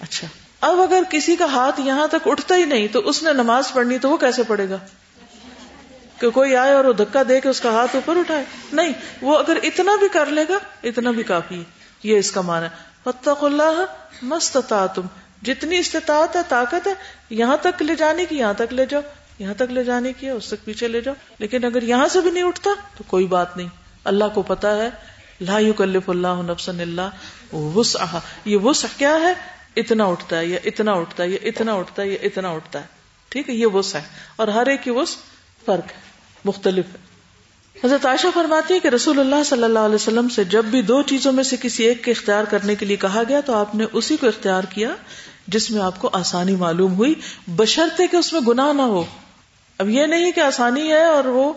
اچھا۔ 0.00 0.26
اب 0.60 0.80
اگر 0.80 1.02
کسی 1.10 1.36
کا 1.36 1.44
ہاتھ 1.44 1.80
یہاں 1.80 2.08
تک 2.08 2.28
اٹھتا 2.28 2.56
ہی 2.56 2.64
نہیں 2.64 2.88
تو 2.88 3.08
اس 3.08 3.22
نے 3.22 3.32
نماز 3.32 3.72
پڑھنی 3.72 3.98
تو 3.98 4.10
وہ 4.10 4.16
کیسے 4.16 4.42
پڑے 4.42 4.68
گا؟ 4.68 4.76
کہ 6.20 6.30
کوئی 6.30 6.56
آئے 6.56 6.72
اور 6.72 6.84
وہ 6.84 6.92
دھکا 6.92 7.22
دے 7.28 7.40
کے 7.40 7.48
اس 7.48 7.60
کا 7.60 7.70
ہاتھ 7.70 7.96
اوپر 7.96 8.16
اٹھائے؟ 8.16 8.44
نہیں، 8.72 8.92
وہ 9.22 9.38
اگر 9.38 9.58
اتنا 9.62 9.96
بھی 9.96 10.08
کر 10.08 10.26
لے 10.26 10.44
گا، 10.48 10.58
اتنا 10.82 11.10
بھی 11.10 11.22
کافی 11.22 11.62
یہ 12.02 12.18
اس 12.18 12.30
کا 12.30 12.40
مان 12.40 12.62
ہے۔ 12.62 12.68
فتق 13.04 13.44
اللہ 13.44 13.84
مست 14.22 14.58
تم 14.94 15.02
جتنی 15.42 15.78
استطاعت 15.78 16.36
ہے، 16.36 16.40
طاقت 16.48 16.86
ہے، 16.86 16.94
یہاں 17.30 17.56
تک 17.62 17.82
لے 17.82 17.96
جانے 17.96 18.24
کی، 18.24 18.38
یہاں 18.38 18.54
تک 18.54 18.72
لے 18.72 18.86
جاؤ۔ 18.86 19.00
یہاں 19.38 19.54
تک 19.54 19.72
لے 19.72 19.84
جانے 19.84 20.12
کی 20.12 20.26
ہے، 20.26 20.30
اس 20.30 20.46
تک 20.46 20.64
پیچھے 20.64 20.88
لے 20.88 21.00
جاؤ۔ 21.00 21.14
لیکن 21.38 21.64
اگر 21.64 21.82
یہاں 21.82 22.08
سے 22.08 22.20
بھی 22.20 22.30
نہیں 22.30 22.44
اٹھتا 22.44 22.70
تو 22.98 23.04
کوئی 23.06 23.26
بات 23.26 23.56
نہیں۔ 23.56 23.68
اللہ 24.04 24.24
کو 24.34 24.42
پتا 24.42 24.76
ہے 24.76 24.90
لا 25.44 25.58
یکلف 25.58 26.08
اللہ 26.08 26.42
نفسن 26.42 26.80
اللہ 26.80 27.54
وسعہ 27.54 28.18
یہ 28.44 28.56
وسع 28.56 28.88
کیا 28.98 29.16
ہے؟ 29.20 29.34
اتنا 29.76 30.04
اٹھتا 30.04 30.38
ہے 30.38 30.46
یا 30.46 30.58
اتنا 30.64 30.92
اٹھتا 30.92 31.22
ہے 31.22 31.28
یا 31.28 31.38
اتنا 31.42 31.74
اٹھتا 31.74 32.02
ہے 32.02 32.08
یا 32.08 32.16
اتنا 32.22 32.50
اٹھتا 32.50 32.80
ہے۔ 32.80 32.86
ٹھیک 33.28 33.48
ہے، 33.48 33.54
یہ 33.54 33.66
وسع 33.66 33.98
ہے۔ 33.98 34.04
اور 34.36 34.48
ہر 34.48 34.66
ایک 34.66 34.82
کی 34.82 34.90
وس 34.90 35.16
فرق 35.64 35.90
ہے، 35.90 35.96
مختلف 36.44 36.84
ہے۔ 36.84 37.14
حضرت 37.84 38.06
عائشہ 38.06 38.26
فرماتی 38.34 38.74
ہے 38.74 38.80
کہ 38.80 38.88
رسول 38.88 39.20
اللہ 39.20 39.44
صلی 39.46 39.64
اللہ 39.64 39.78
علیہ 39.78 39.94
وسلم 39.94 40.28
سے 40.28 40.44
جب 40.44 40.64
بھی 40.64 40.82
دو 40.82 41.02
چیزوں 41.02 41.32
میں 41.32 41.44
سے 41.44 41.56
کسی 41.62 41.84
ایک 41.84 42.04
کے 42.04 42.10
اختیار 42.10 42.44
کرنے 42.44 42.74
کے 42.74 42.86
لیے 42.86 42.96
کہا 42.96 43.22
گیا 43.28 43.40
تو 43.40 43.54
آپ 43.54 43.74
نے 43.74 43.84
اسی 43.92 44.16
کو 44.16 44.26
اختیار 44.28 44.64
کیا 44.64 44.88
جس 45.46 45.70
میں 45.70 45.82
آپ 45.82 45.98
کو 45.98 46.10
آسانی 46.12 46.56
معلوم 46.56 46.94
ہوئی، 46.94 47.14
بشرطے 47.48 48.06
کہ 48.06 48.16
اس 48.16 48.32
میں 48.32 48.40
گناہ 48.40 48.72
نہ 48.72 48.82
ہو۔ 48.82 49.04
اب 49.78 49.88
یہ 49.88 50.06
نہیں 50.06 50.32
کہ 50.32 50.40
آسانی 50.40 50.90
ہے 50.90 51.04
اور 51.04 51.24
وہ 51.24 51.52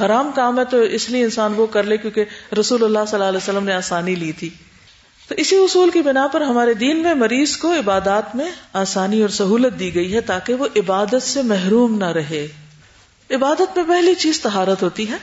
حرام 0.00 0.30
کام 0.34 0.58
ہے 0.58 0.64
تو 0.64 0.80
اس 0.80 1.10
لیے 1.10 1.24
انسان 1.24 1.52
وہ 1.56 1.66
کر 1.66 1.82
لے 1.82 1.96
کیونکہ 1.96 2.24
رسول 2.60 2.84
اللہ 2.84 2.98
صلی 3.08 3.14
اللہ 3.14 3.24
علیہ 3.24 3.36
وسلم 3.36 3.64
نے 3.64 3.72
آسانی 3.72 4.14
لی 4.14 4.32
تھی۔ 4.32 4.48
تو 5.28 5.34
اسی 5.38 5.56
اصول 5.56 5.90
کی 5.90 6.02
بنا 6.02 6.26
پر 6.26 6.40
ہمارے 6.40 6.74
دین 6.74 7.02
میں 7.02 7.14
مریض 7.14 7.56
کو 7.56 7.72
عبادات 7.72 8.36
میں 8.36 8.50
آسانی 8.72 9.20
اور 9.20 9.28
سہولت 9.28 9.78
دی 9.78 9.94
گئی 9.94 10.14
ہے 10.14 10.20
تاکہ 10.20 10.54
وہ 10.54 10.66
عبادت 10.76 11.22
سے 11.22 11.42
محروم 11.42 11.98
نہ 11.98 12.04
رہے۔ 12.04 12.48
عبادت 13.30 13.78
میں 13.78 13.84
پہلی 13.88 14.14
چیز 14.14 14.40
تہارت 14.40 14.82
ہوتی 14.82 15.10
ہے۔ 15.10 15.16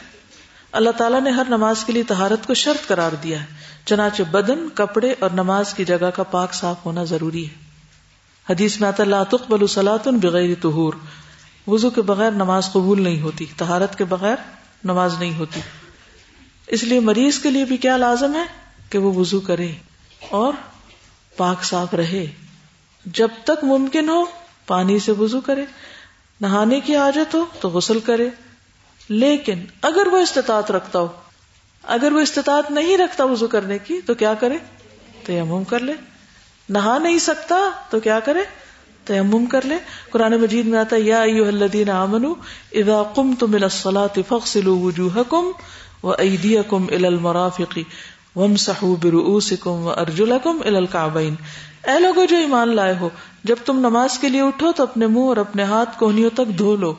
اللہ 0.72 0.90
تعالیٰ 0.90 1.22
نے 1.22 1.30
ہر 1.30 1.44
نماز 1.50 1.84
کے 1.84 1.94
لیے 1.94 2.04
تہارت 2.04 2.48
کو 2.48 2.54
شرط 2.54 2.88
قرار 2.88 3.12
دیا 3.24 3.42
ہے۔ 3.42 3.46
چنانچہ 3.86 4.24
بدن، 4.24 4.70
کپڑے 4.74 5.14
اور 5.20 5.30
نماز 5.30 5.74
کی 5.74 5.86
جگہ 5.86 6.10
کا 6.16 6.24
پاک 6.24 6.54
صاف 6.54 6.86
ہونا 6.86 7.04
ضروری 7.04 7.46
ہے۔ 7.46 7.64
حدیث 8.50 8.80
میں 8.80 8.88
آتا 8.88 9.04
اللہ 9.04 9.24
تقبل 9.30 9.68
سلاطن 9.68 10.18
بغیر 10.18 10.50
تہور 10.62 10.94
وضو 11.68 11.90
کے 11.90 12.02
بغیر 12.02 12.32
نماز 12.32 12.72
قبول 12.72 13.02
نہیں 13.02 13.22
ہوتی 13.22 13.46
تہارت 13.58 13.98
کے 13.98 14.04
بغیر 14.06 14.36
نماز 14.84 15.16
نہیں 15.20 15.38
ہوتی۔ 15.38 15.60
اس 16.68 16.84
لیے 16.84 17.00
مریض 17.00 17.40
کے 17.40 17.52
لیے 17.52 17.66
بھی 17.66 17.78
کیا 17.78 17.98
لازم 17.98 18.36
ہے؟ 18.36 18.44
کہ 18.90 18.98
وہ 18.98 19.14
وضو 19.14 19.40
کرے 19.40 19.72
اور 20.30 20.54
پاک 21.38 21.64
صاف 21.64 21.94
رہے۔ 21.94 22.26
جب 23.06 23.28
تک 23.44 23.64
ممکن 23.64 24.10
ہو، 24.10 24.26
پانی 24.68 25.00
سے 25.00 25.12
وضو 25.12 25.42
کرے۔ 25.42 25.66
نہانے 26.42 26.80
کی 26.80 26.96
حاجت 26.96 27.36
ہو 27.36 27.46
تو 27.62 27.70
غسل 27.70 28.00
کرے۔ 28.00 28.30
لیکن 29.10 29.66
اگر 29.82 30.08
وہ 30.12 30.18
استطاعت 30.18 30.72
رکھتا 30.72 31.00
ہو، 31.00 31.08
اگر 31.84 32.12
وہ 32.12 32.20
استطاعت 32.20 32.72
نہیں 32.72 32.98
رکھتا 32.98 33.24
وضو 33.24 33.48
کرنے 33.48 33.78
کی، 33.78 34.02
تو 34.02 34.14
کیا 34.14 34.34
کرے؟ 34.34 34.58
تیمم 35.26 35.64
کر 35.64 35.80
لے۔ 35.80 35.94
نہا 36.70 36.98
نہیں 36.98 37.20
سکتا 37.20 37.56
تو 37.90 38.00
کیا 38.00 38.20
کرے؟ 38.20 38.40
تیمم 39.06 39.46
کر 39.46 39.66
لے 39.66 39.78
قرآن 40.12 40.34
مجید 40.42 40.66
میں 40.66 40.80
آتا 40.80 40.96
یا 41.00 41.22
ایوہ 41.22 41.48
الذین 41.48 41.90
آمنوا 41.90 42.34
اذا 42.72 43.04
قمتم 43.16 43.54
الى 43.54 43.64
الصلاة 43.64 44.22
فاغسلوا 44.28 44.78
وجوہکم 44.78 45.52
و 46.04 46.12
ایدیکم 46.12 46.86
الى 46.92 47.08
المرافق 47.08 47.80
وامسحوا 48.36 48.96
برؤوسکم 49.02 49.86
و 49.86 49.90
ارجلکم 49.90 50.62
الى 50.66 50.78
الكعبین 50.78 51.36
اے 51.84 52.00
لوگو 52.00 52.26
جو 52.26 52.38
ایمان 52.38 52.76
لائے 52.76 52.96
ہو، 53.00 53.10
جب 53.44 53.56
تم 53.66 53.80
نماز 53.80 54.20
کے 54.20 54.30
لیے 54.30 54.42
اٹھو 54.42 54.72
تو 54.72 54.84
اپنے 54.84 55.08
منہ 55.08 55.24
اور 55.24 55.38
اپنے 55.38 55.64
ہاتھ 55.64 56.00
کوہنیوں 56.00 56.30
تک 56.30 56.58
دھو 56.58 56.76
لو 56.76 56.94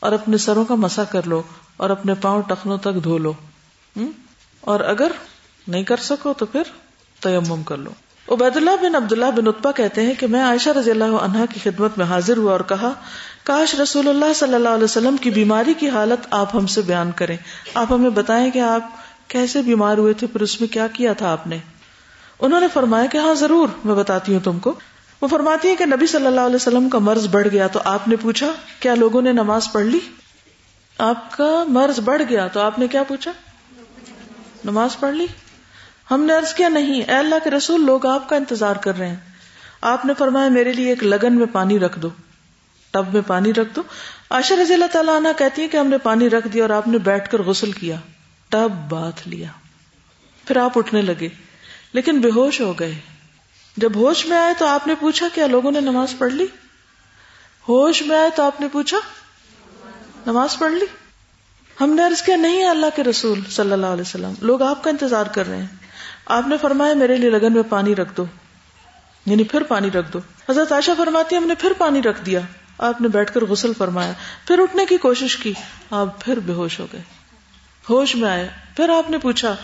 اور 0.00 0.12
اپنے 0.12 0.36
سروں 0.36 0.64
کا 0.64 0.74
مسا 0.74 1.04
کر 1.04 1.26
لو 1.26 1.42
اور 1.76 1.90
اپنے 1.90 2.14
پاؤں 2.14 2.42
ٹخنوں 2.42 2.78
تک 2.78 3.04
دھو 3.04 3.18
لو۔ 3.18 3.32
اور 4.60 4.80
اگر 4.80 5.12
نہیں 5.68 5.82
کر 5.82 5.96
سکو 5.96 6.32
تو 6.32 6.46
پھر 6.46 6.62
تیمم 7.20 7.62
کر 7.62 7.76
لو۔ 7.76 7.90
عبید 8.32 8.56
اللہ 8.56 8.70
بن 8.80 8.94
عبداللہ 8.94 9.26
بن 9.36 9.48
اتبا 9.48 9.72
کہتے 9.72 10.02
ہیں 10.02 10.14
کہ 10.14 10.26
میں 10.26 10.42
عائشہ 10.42 10.70
رضی 10.70 10.90
اللہ 10.90 11.04
عنہا 11.04 11.44
کی 11.46 11.60
خدمت 11.60 11.98
میں 11.98 12.06
حاضر 12.06 12.36
ہوا 12.36 12.52
اور 12.52 12.60
کہا، 12.60 12.92
کاش 13.44 13.74
رسول 13.74 14.08
اللہ 14.08 14.32
صلی 14.32 14.54
اللہ 14.54 14.68
علیہ 14.68 14.84
وسلم 14.84 15.16
کی 15.16 15.30
بیماری 15.30 15.74
کی 15.74 15.88
حالت 15.88 16.26
آپ 16.30 16.56
ہم 16.56 16.66
سے 16.66 16.82
بیان 16.82 17.10
کریں۔ 17.12 17.36
آپ 17.74 17.92
ہمیں 17.92 18.10
بتائیں 18.10 18.50
کہ 18.50 18.58
آپ 18.58 18.80
کیسے 19.28 19.62
بیمار 19.62 19.98
ہوئے 19.98 20.12
تھے، 20.12 20.26
پھر 20.26 20.40
اس 20.40 20.60
میں 20.60 20.72
کیا 20.72 20.86
کیا 20.86 21.12
تھا 21.12 21.32
آپ 21.32 21.46
نے؟ 21.46 21.58
انہوں 22.38 22.60
نے 22.60 22.66
فرمایا 22.72 23.06
کہ 23.06 23.18
ہاں 23.18 23.34
ضرور، 23.34 23.68
میں 23.84 23.94
بتاتی 23.94 24.32
ہوں 24.32 24.40
تم 24.40 24.58
کو۔ 24.58 24.74
وہ 25.20 25.28
فرماتی 25.28 25.68
ہے 25.68 25.76
کہ 25.76 25.86
نبی 25.86 26.06
صلی 26.06 26.26
اللہ 26.26 26.40
علیہ 26.40 26.56
وسلم 26.56 26.88
کا 26.88 26.98
مرض 26.98 27.26
بڑھ 27.26 27.48
گیا 27.52 27.66
تو 27.66 27.80
آپ 27.84 28.08
نے 28.08 28.16
پوچھا، 28.16 28.52
کیا 28.80 28.94
لوگوں 28.94 29.22
نے 29.22 29.32
نماز 29.32 29.72
پڑھ 29.72 29.86
لی؟ 29.86 29.98
آپ 30.98 31.36
کا 31.36 31.64
مرض 31.68 32.00
بڑھ 32.00 32.22
گیا 32.28 32.48
تو 32.48 32.60
آپ 32.60 32.78
نے 32.78 32.86
کیا 32.86 33.02
پوچھا؟ 33.02 33.32
نماز 34.64 35.00
پڑھ 35.00 35.14
لی؟ 35.14 35.26
ہم 36.10 36.22
نے 36.22 36.34
ارض 36.34 36.54
کیا 36.54 36.68
نہیں، 36.68 37.02
اے 37.02 37.16
اللہ 37.16 37.34
کے 37.44 37.50
رسول، 37.50 37.86
لوگ 37.86 38.06
آپ 38.06 38.28
کا 38.28 38.36
انتظار 38.36 38.76
کر 38.76 38.98
رہے 38.98 39.08
ہیں۔ 39.08 39.16
آپ 39.80 40.04
نے 40.06 40.12
فرمایا 40.18 40.48
میرے 40.48 40.72
لیے 40.72 40.88
ایک 40.88 41.04
لگن 41.04 41.34
میں 41.34 41.46
پانی 41.52 41.78
رکھ 41.78 41.98
دو، 41.98 42.08
ٹب 42.90 43.12
میں 43.12 43.22
پانی 43.26 43.52
رکھ 43.52 43.74
دو۔ 43.76 43.82
آشا 44.30 44.54
رضی 44.62 44.74
اللہ 44.74 44.86
تعالیٰ 44.92 45.16
عنہ 45.16 45.28
کہتی 45.38 45.62
ہے 45.62 45.68
کہ 45.68 45.76
ہم 45.76 45.86
نے 45.86 45.98
پانی 45.98 46.30
رکھ 46.30 46.48
دیا 46.48 46.64
اور 46.64 46.70
آپ 46.70 46.88
نے 46.88 46.98
بیٹھ 46.98 47.30
کر 47.30 47.42
غسل 47.42 47.72
کیا۔ 47.72 47.96
ٹب 48.48 48.70
بات 48.88 49.28
لیا۔ 49.28 49.48
پھر 50.44 50.56
آپ 50.56 50.78
اٹھنے 50.78 51.02
لگے، 51.02 51.28
لیکن 51.92 52.20
بے 52.20 52.30
ہوش 52.30 52.60
ہو 52.60 52.72
گئے۔ 52.72 52.94
جب 53.76 53.96
ہوش 53.96 54.26
میں 54.26 54.36
آئے 54.36 54.54
تو 54.58 54.66
آپ 54.66 54.86
نے 54.86 54.94
پوچھا، 55.00 55.26
کیا 55.34 55.46
لوگوں 55.46 55.70
نے 55.70 55.80
نماز 55.80 56.14
پڑھ 56.18 56.32
لی؟ 56.32 56.46
ہوش 57.68 58.02
میں 58.02 58.18
آئے 58.18 58.30
تو 58.36 58.42
آپ 58.42 58.60
نے 58.60 58.68
پوچھا، 58.72 58.98
نماز 60.26 60.58
پڑھ 60.58 60.72
لی؟ 60.72 60.86
ہم 61.80 61.90
نے 61.90 62.02
عرض 62.02 62.22
کیا، 62.22 62.36
نہیں 62.36 62.64
اللہ 62.64 62.86
کے 62.96 63.04
رسول 63.04 63.40
صلی 63.50 63.72
اللہ 63.72 63.86
علیہ 63.86 64.00
وسلم، 64.00 64.32
لوگ 64.40 64.62
آپ 64.62 64.84
کا 64.84 64.90
انتظار 64.90 65.26
کر 65.26 65.48
رہے 65.48 65.56
ہیں۔ 65.56 65.87
آپ 66.28 66.46
نے 66.46 66.56
فرمایا 66.56 66.94
میرے 66.94 67.16
لیے 67.16 67.30
لگن 67.30 67.52
میں 67.52 67.62
پانی 67.68 67.94
رکھ 67.94 68.16
دو۔ 68.16 68.24
یعنی 69.26 69.44
پھر 69.44 69.62
پانی 69.62 69.90
رکھ 69.90 70.12
دو۔ 70.12 70.18
حضرت 70.50 70.72
عائشہ 70.72 70.90
فرماتی 70.96 71.36
ہم 71.36 71.46
نے 71.46 71.54
پھر 71.54 71.72
پانی 71.78 72.02
رکھ 72.02 72.24
دیا۔ 72.26 72.40
آپ 72.78 73.00
نے 73.00 73.08
بیٹھ 73.08 73.32
کر 73.32 73.44
غسل 73.44 73.72
فرمایا۔ 73.78 74.12
پھر 74.46 74.58
اٹھنے 74.58 74.86
کی 74.86 74.96
کوشش 74.96 75.36
کی۔ 75.36 75.52
آپ 75.90 76.24
پھر 76.24 76.40
بے 76.40 76.52
ہوش 76.52 76.80
ہو 76.80 76.86
گئے۔ 76.92 77.02
ہوش 77.90 78.16
میں 78.16 78.28
آئے۔ 78.28 78.48
پھر 78.76 78.88
آپ 78.88 79.10
نے 79.10 79.18
پوچھا، 79.18 79.56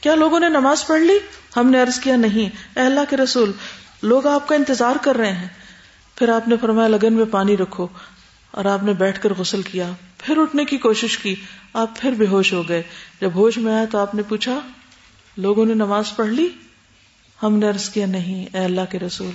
کیا 0.00 0.14
لوگوں 0.14 0.40
نے 0.40 0.48
نماز 0.48 0.86
پڑھ 0.86 1.00
لی؟ 1.00 1.18
ہم 1.56 1.70
نے 1.70 1.82
عرض 1.82 2.00
کیا، 2.00 2.16
نہیں۔ 2.16 2.56
اے 2.76 2.86
اللہ 2.86 3.00
کے 3.10 3.16
رسول، 3.16 3.52
لوگ 4.02 4.26
آپ 4.26 4.48
کا 4.48 4.54
انتظار 4.54 4.96
کر 5.02 5.16
رہے 5.16 5.32
ہیں۔ 5.32 5.48
پھر 6.14 6.28
آپ 6.28 6.48
نے 6.48 6.56
فرمایا، 6.60 6.88
لگن 6.88 7.12
میں 7.12 7.24
پانی 7.30 7.56
رکھو۔ 7.56 7.86
اور 8.50 8.64
آپ 8.64 8.82
نے 8.82 8.92
بیٹھ 8.92 9.22
کر 9.22 9.34
غسل 9.34 9.62
کیا۔ 9.62 9.90
پھر 10.18 10.38
اٹھنے 10.38 10.64
کی 10.64 10.76
کوشش 10.76 11.18
کی۔ 11.18 11.34
آپ 11.72 12.00
پھر 12.00 12.12
بے 12.12 12.26
ہوش 12.26 12.52
ہو 12.52 12.68
گئے۔ 12.68 12.82
جب 13.20 13.30
ہوش 13.34 13.58
میں 13.58 13.74
آئے 13.74 13.86
تو 13.86 13.98
آپ 13.98 14.14
نے 14.14 14.22
پوچھا 14.22 14.58
لوگوں 15.36 15.66
نے 15.66 15.74
نماز 15.74 16.04
پڑھ 16.16 16.28
لی؟ 16.28 16.48
ہم 17.42 17.56
نے 17.56 17.68
عرض 17.68 17.88
کیا، 17.88 18.06
نہیں، 18.06 18.56
اے 18.56 18.64
اللہ 18.64 18.80
کے 18.90 18.98
رسول، 18.98 19.30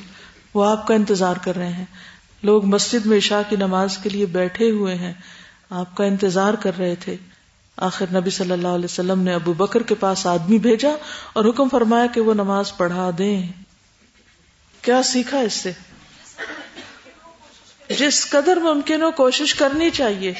وہ 0.53 0.65
آپ 0.65 0.87
کا 0.87 0.93
انتظار 0.93 1.35
کر 1.43 1.55
رہے 1.55 1.73
ہیں۔ 1.73 1.85
لوگ 2.43 2.65
مسجد 2.65 3.05
میں 3.05 3.17
عشاء 3.17 3.41
کی 3.49 3.55
نماز 3.55 3.97
کے 3.97 4.09
لیے 4.09 4.25
بیٹھے 4.25 4.71
ہوئے 4.71 4.95
ہیں۔ 4.95 5.13
آپ 5.69 5.97
کا 5.97 6.03
انتظار 6.03 6.53
کر 6.53 6.77
رہے 6.79 6.95
تھے۔ 6.95 7.15
آخر 7.77 8.05
نبی 8.13 8.29
صلی 8.29 8.51
اللہ 8.51 8.67
علیہ 8.67 8.85
وسلم 8.85 9.21
نے 9.21 9.33
ابو 9.33 9.53
بکر 9.53 9.83
کے 9.83 9.95
پاس 9.95 10.27
آدمی 10.27 10.57
بھیجا 10.57 10.89
اور 11.33 11.45
حکم 11.45 11.69
فرمایا 11.69 12.05
کہ 12.05 12.21
وہ 12.21 12.33
نماز 12.33 12.77
پڑھا 12.77 13.09
دیں۔ 13.17 13.47
کیا 14.81 15.03
سیکھا 15.03 15.39
اس 15.39 15.53
سے؟ 15.53 15.71
جس 17.99 18.29
قدر 18.29 18.57
ممکن 18.57 19.01
ہو 19.01 19.11
کوشش 19.11 19.55
کرنی 19.55 19.89
چاہیے۔ 19.89 20.33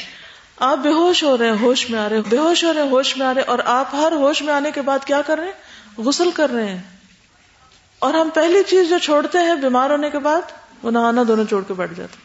آپ 0.62 0.78
بے 0.78 0.90
ہوش 0.90 1.24
ہو 1.24 1.38
رہے 1.38 1.46
ہیں، 1.46 1.58
ہوش 1.62 1.90
میں 1.90 2.00
آ 2.00 2.10
رہے 2.10 2.16
ہیں، 2.16 2.24
بے 2.30 2.38
ہوش 2.38 2.64
ہو 2.64 2.74
رہے 2.74 2.82
ہیں، 2.82 2.90
ہوش 2.90 3.18
میں 3.18 3.26
آ 3.26 3.34
رہے 3.34 3.42
ہیں، 3.42 3.48
اور 3.48 3.60
آپ 3.66 3.96
ہر 3.96 4.12
ہوش 4.12 4.42
میں 4.42 4.54
آنے 4.54 4.72
کے 4.72 4.82
بعد 4.82 5.00
کیا 5.06 5.22
کر 5.22 5.38
رہے 5.38 5.46
ہیں؟ 5.46 5.52
غسل 5.98 6.32
کر 6.32 6.50
رہے 6.50 6.66
ہیں۔ 6.66 6.82
اور 8.00 8.14
ہم 8.14 8.30
پہلی 8.34 8.64
چیز 8.68 8.90
جو 8.90 8.98
چھوڑتے 8.98 9.38
ہیں 9.38 9.56
بیمار 9.56 9.90
ہونے 9.90 10.10
کے 10.10 10.20
بعد، 10.20 10.42
وہ 10.84 10.92
نہانا 10.92 11.24
دونوں 11.28 11.46
چھوڑ 11.46 11.64
کے 11.68 11.74
بیٹھ 11.74 11.94
جاتے 11.94 12.18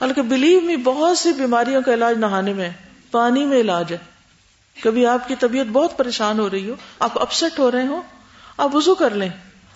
حالانکہ 0.00 0.22
بلیو 0.22 0.60
میں 0.60 0.76
بہت 0.76 1.18
سی 1.18 1.32
بیماریوں 1.32 1.82
کا 1.82 1.94
علاج 1.94 2.18
نہانے 2.18 2.52
میں، 2.52 2.70
پانی 3.10 3.44
میں 3.44 3.60
علاج 3.60 3.92
ہے۔ 3.92 3.98
کبھی 4.82 5.06
آپ 5.06 5.28
کی 5.28 5.34
طبیعت 5.34 5.66
بہت 5.66 5.96
پریشان 5.96 6.38
ہو 6.38 6.50
رہی 6.50 6.70
ہو، 6.70 6.74
آپ 6.98 7.18
اپسٹ 7.18 7.58
ہو 7.58 7.70
رہے 7.70 7.86
ہو 7.86 8.02
آپ 8.56 8.76
وزو 8.76 8.94
کر 8.94 9.10
لیں، 9.10 9.28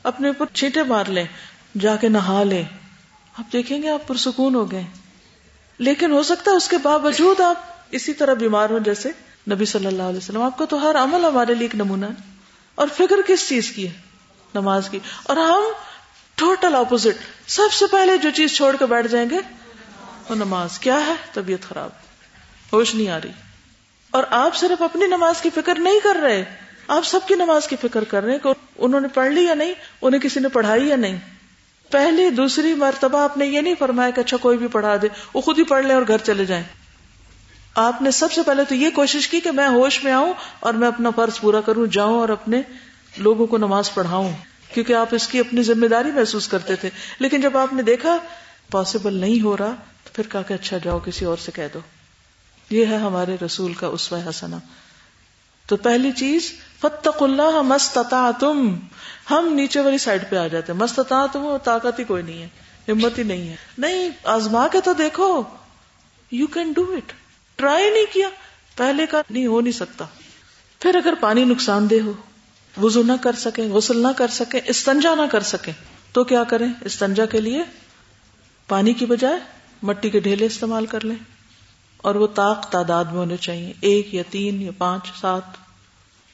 اپنے 0.02 0.28
اوپر 0.28 0.47
چھینٹے 0.54 0.82
مار 0.82 1.04
لیں، 1.09 1.25
جا 1.80 1.97
کے 1.97 2.09
نہا 2.09 2.42
لیں۔ 2.42 2.64
آپ 3.38 3.52
دیکھیں 3.52 3.82
گے 3.82 3.88
آپ 3.88 4.09
پرسکون 4.09 4.54
ہو 4.54 4.71
گئے۔ 4.71 4.82
لیکن 5.78 6.12
ہو 6.12 6.23
سکتا 6.23 6.50
ہے 6.50 6.56
اس 6.56 6.68
کے 6.68 6.78
باوجود 6.78 7.40
آپ 7.40 7.72
اسی 7.93 8.13
طرح 8.13 8.35
بیمار 8.35 8.71
ہوں 8.71 8.81
جیسے 8.81 9.11
نبی 9.51 9.65
صلی 9.65 9.87
اللہ 9.87 10.03
علیہ 10.03 10.17
وسلم، 10.17 10.43
آپ 10.43 10.59
کو 10.59 10.67
تو 10.67 10.91
ہر 10.91 10.97
عمل 10.97 11.25
ہمارے 11.25 11.55
لیے 11.55 11.63
ایک 11.63 11.75
نمونہ 11.75 12.07
ہے۔ 12.07 12.39
اور 12.75 12.89
فکر 12.97 13.17
کس 13.27 13.49
چیز 13.49 13.71
کی 13.71 13.89
ہے؟ 13.89 13.93
نماز 14.55 14.89
کی۔ 14.89 14.99
اور 15.23 15.37
ہم 15.37 15.63
ٹوٹل 16.35 16.75
اپوزٹ 16.75 17.51
سب 17.51 17.73
سے 17.73 17.85
پہلے 17.91 18.17
جو 18.17 18.31
چیز 18.35 18.57
چھوڑ 18.57 18.77
کے 18.77 18.87
بیٹھ 18.87 19.07
جائیں 19.07 19.31
گے، 19.31 19.39
وہ 20.29 20.35
نماز۔ 20.35 20.79
کیا 20.79 21.07
ہے؟ 21.07 21.13
طبیعت 21.33 21.69
خراب۔ 21.69 21.91
ہوش 22.73 22.95
نہیں 22.95 23.09
آ 23.09 23.19
رہی۔ 23.25 23.33
اور 24.11 24.25
آپ 24.31 24.57
صرف 24.57 24.83
اپنی 24.83 25.07
نماز 25.07 25.43
کی 25.43 25.51
فکر 25.55 25.79
نہیں 25.79 26.01
کر 26.03 26.17
رہے۔ 26.23 26.45
آپ 26.89 27.05
سب 27.05 27.21
کی 27.29 27.35
نماز 27.35 27.69
کی 27.69 27.77
فکر 27.83 28.05
کر 28.05 28.23
رہے 28.23 28.33
ہیں 28.33 28.39
کہ 28.39 28.49
انہوں 28.79 29.01
نے 29.01 29.09
پڑھ 29.09 29.33
لی 29.33 29.45
یا 29.45 29.55
نہیں، 29.55 29.75
انہیں 30.03 30.21
کسی 30.21 30.41
نے 30.41 30.49
پڑھائی 30.49 30.89
یا 30.89 30.97
نہیں۔ 30.97 31.19
پہلی، 31.91 32.31
دوسری 32.31 32.75
مرتبہ 32.75 33.19
آپ 33.19 33.37
نے 33.37 33.47
یہ 33.47 33.61
نہیں 33.61 33.75
فرمایا 33.79 34.11
کہ 34.11 34.21
اچھا 34.21 34.37
کوئی 34.37 34.59
بھی 34.59 34.69
پڑھا 34.69 34.97
دے، 35.03 35.09
وہ 35.35 35.41
خود 35.41 35.59
ہی 35.59 35.65
پڑھ 35.65 35.87
لیں 35.87 35.95
اور 35.95 36.03
گھر 36.09 36.19
چلے 36.19 36.45
جائیں۔ 36.45 36.65
آپ 37.75 38.02
نے 38.02 38.11
سب 38.11 38.33
سے 38.33 38.43
پہلے 38.43 38.64
تو 38.64 38.75
یہ 38.75 38.91
کوشش 38.91 39.29
کی 39.29 39.41
کہ 39.41 39.50
میں 39.50 39.69
ہوش 39.69 40.05
میں 40.05 40.12
آؤں 40.12 40.33
اور 40.61 40.75
میں 40.75 40.88
اپنا 40.88 41.11
فرض 41.11 41.41
پورا 41.41 41.61
کروں، 41.61 41.87
جاؤں 41.87 42.19
اور 42.19 42.29
اپنے 42.29 42.62
لوگوں 43.17 43.47
کو 43.47 43.59
نماز 43.59 43.95
پڑھاؤں، 43.95 44.33
کیونکہ 44.75 44.93
آپ 44.93 45.09
اس 45.11 45.29
کی 45.29 45.38
اپنی 45.38 45.62
ذمہ 45.62 45.87
داری 45.87 46.11
محسوس 46.11 46.49
کرتے 46.49 46.76
تھے۔ 46.76 46.91
لیکن 47.19 47.41
جب 47.41 47.57
آپ 47.57 47.73
نے 47.73 47.83
دیکھا 47.83 48.19
پاسبل 48.71 49.14
نہیں 49.14 49.45
ہو 49.45 49.57
رہا، 49.57 49.75
تو 50.05 50.11
پھر 50.12 50.26
کہا 50.29 50.43
کہ 50.43 50.55
اچھا 50.55 50.79
جاؤ، 50.79 50.99
کسی 50.99 51.25
اور 51.25 51.37
سے 51.37 51.52
کہہ 51.55 51.62
دو۔ 51.75 51.79
یہ 52.71 52.87
ہے 52.87 52.97
ہمارے 52.97 53.37
رسول 53.47 53.75
کا 53.75 53.87
اسوہ 53.87 54.29
حسنا 54.29 54.59
تو 55.67 55.76
پہلی 55.76 56.12
چیز 56.12 56.52
فتق 56.81 57.23
اللہ 57.23 57.62
مستتا 57.62 58.31
تم 58.41 58.76
ہم 59.31 59.49
نیچے 59.52 59.81
والی 59.81 59.99
سائڈ 59.99 60.23
پہ 60.31 60.37
آ 60.37 60.47
جاتے 60.47 60.73
مستتا 60.73 61.26
تم 61.33 61.57
طاقت 61.64 61.99
ہی 61.99 62.05
کوئی 62.05 62.23
نہیں 62.23 62.43
ہے، 62.43 62.49
ہمت 62.88 63.19
ہی 63.19 63.23
نہیں 63.23 63.49
ہے۔ 63.49 63.57
نہیں، 63.79 64.09
آزما 64.25 64.69
کے 64.69 64.81
تو 64.81 64.93
دیکھو۔ 64.93 65.43
You 66.31 66.47
can 66.47 66.73
do 66.73 66.95
it 66.97 67.12
try 67.62 67.90
نہیں 67.90 68.07
کیا۔ 68.12 68.28
پہلے 68.76 69.07
کا 69.07 69.23
نہیں، 69.31 69.47
ہو 69.47 69.61
نہیں 69.61 69.73
سکتا۔ 69.73 70.04
پھر 70.81 70.95
اگر 70.95 71.14
پانی 71.21 71.45
نقصان 71.45 71.90
دہ 71.90 71.95
ہو 72.04 72.12
وزو 72.83 73.02
نہ 73.02 73.12
کر 73.21 73.33
سکیں، 73.33 73.69
غسل 73.69 74.02
نہ 74.02 74.09
کر 74.16 74.28
سکیں، 74.28 74.61
استنجا 74.64 75.14
نہ 75.14 75.23
کر 75.33 75.40
سکیں، 75.40 75.73
تو 76.12 76.25
کیا 76.25 76.45
کریں؟ 76.45 76.66
استنجا 76.81 77.26
کے 77.26 77.40
لیے 77.40 77.62
پانی 78.69 78.92
کی 78.92 79.07
بجائے 79.07 79.38
مٹی 79.83 80.11
کے 80.11 80.21
ڈھیلے 80.21 80.47
استعمال 80.47 80.87
کر 80.87 81.04
لیں۔ 81.04 81.16
اور 81.97 82.14
وہ 82.14 82.26
طاق 82.26 82.71
تعداد 82.71 83.04
میں 83.04 83.19
ہونے 83.19 83.37
چاہیے۔ 83.37 83.73
ایک 83.81 84.14
یا 84.14 84.23
تین 84.31 84.62
یا 84.62 84.71
پانچ، 84.78 85.21
سات۔ 85.21 85.42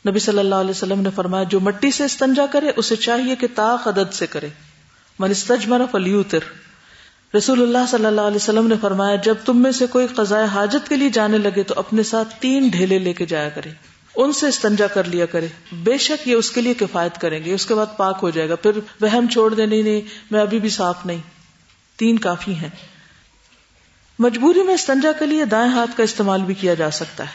نبی 0.09 0.19
صلی 0.19 0.39
اللہ 0.39 0.55
علیہ 0.55 0.71
وسلم 0.71 1.01
نے 1.01 1.11
فرمایا، 1.15 1.45
جو 1.45 1.61
مٹی 1.61 1.91
سے 1.91 2.05
استنجا 2.05 2.47
کرے، 2.47 2.71
اسے 2.77 2.97
چاہیے 2.97 3.37
کہ 3.37 3.47
طاق 3.55 3.89
عدد 3.89 4.15
سے 4.15 4.27
کرے۔ 4.27 4.49
من 5.19 5.31
استجمر 5.31 5.81
فلیوتر۔ 5.93 6.68
رسول 7.37 7.63
اللہ 7.63 7.79
صلی 7.91 8.07
اللہ 8.07 8.21
علیہ 8.21 8.37
وسلم 8.37 8.67
نے 8.67 8.75
فرمایا، 8.81 9.17
جب 9.17 9.35
تم 9.45 9.63
میں 9.63 9.73
سے 9.73 9.87
کوئی 9.87 10.07
قضاء 10.07 10.45
حاجت 10.45 10.89
کے 10.89 10.97
لیے 10.97 11.09
جانے 11.09 11.39
لگے 11.39 11.63
تو 11.63 11.75
اپنے 11.77 12.03
ساتھ 12.03 12.35
تین 12.41 12.69
ڈھیلے 12.69 12.99
لے 12.99 13.13
کے 13.13 13.27
جایا 13.27 13.49
کرے۔ 13.49 13.71
ان 14.17 14.33
سے 14.33 14.49
استنجا 14.49 14.87
کر 14.87 15.05
لیا 15.05 15.27
کرے۔ 15.27 15.47
بے 15.73 15.99
شک 15.99 16.29
یہ 16.29 16.35
اس 16.35 16.51
کے 16.51 16.61
لیے 16.61 16.75
کفایت 16.75 17.21
کریں 17.21 17.45
گے۔ 17.45 17.55
اس 17.55 17.67
کے 17.67 17.75
بعد 17.75 17.87
پاک 17.97 18.19
ہو 18.23 18.31
جائے 18.31 18.49
گا۔ 18.49 18.55
پھر 18.55 18.71
وہم 19.01 19.27
چھوڑ 19.29 19.55
دے 19.55 19.67
نہیں 19.67 19.83
نہیں، 19.83 20.01
میں 20.31 20.41
ابھی 20.41 20.59
بھی 20.59 20.69
صاف 20.69 21.07
نہیں۔ 21.07 21.21
تین 21.97 22.19
کافی 22.19 22.55
ہیں۔ 22.55 22.69
مجبوری 24.19 24.63
میں 24.63 24.75
استنجا 24.75 25.13
کے 25.13 25.27
لیے 25.27 25.45
دائیں 25.45 25.73
ہاتھ 25.73 25.97
کا 25.97 26.03
استعمال 26.03 26.41
بھی 26.41 26.55
کیا 26.55 26.75
جا 26.75 26.91
سکتا 26.91 27.25
ہے۔ 27.25 27.33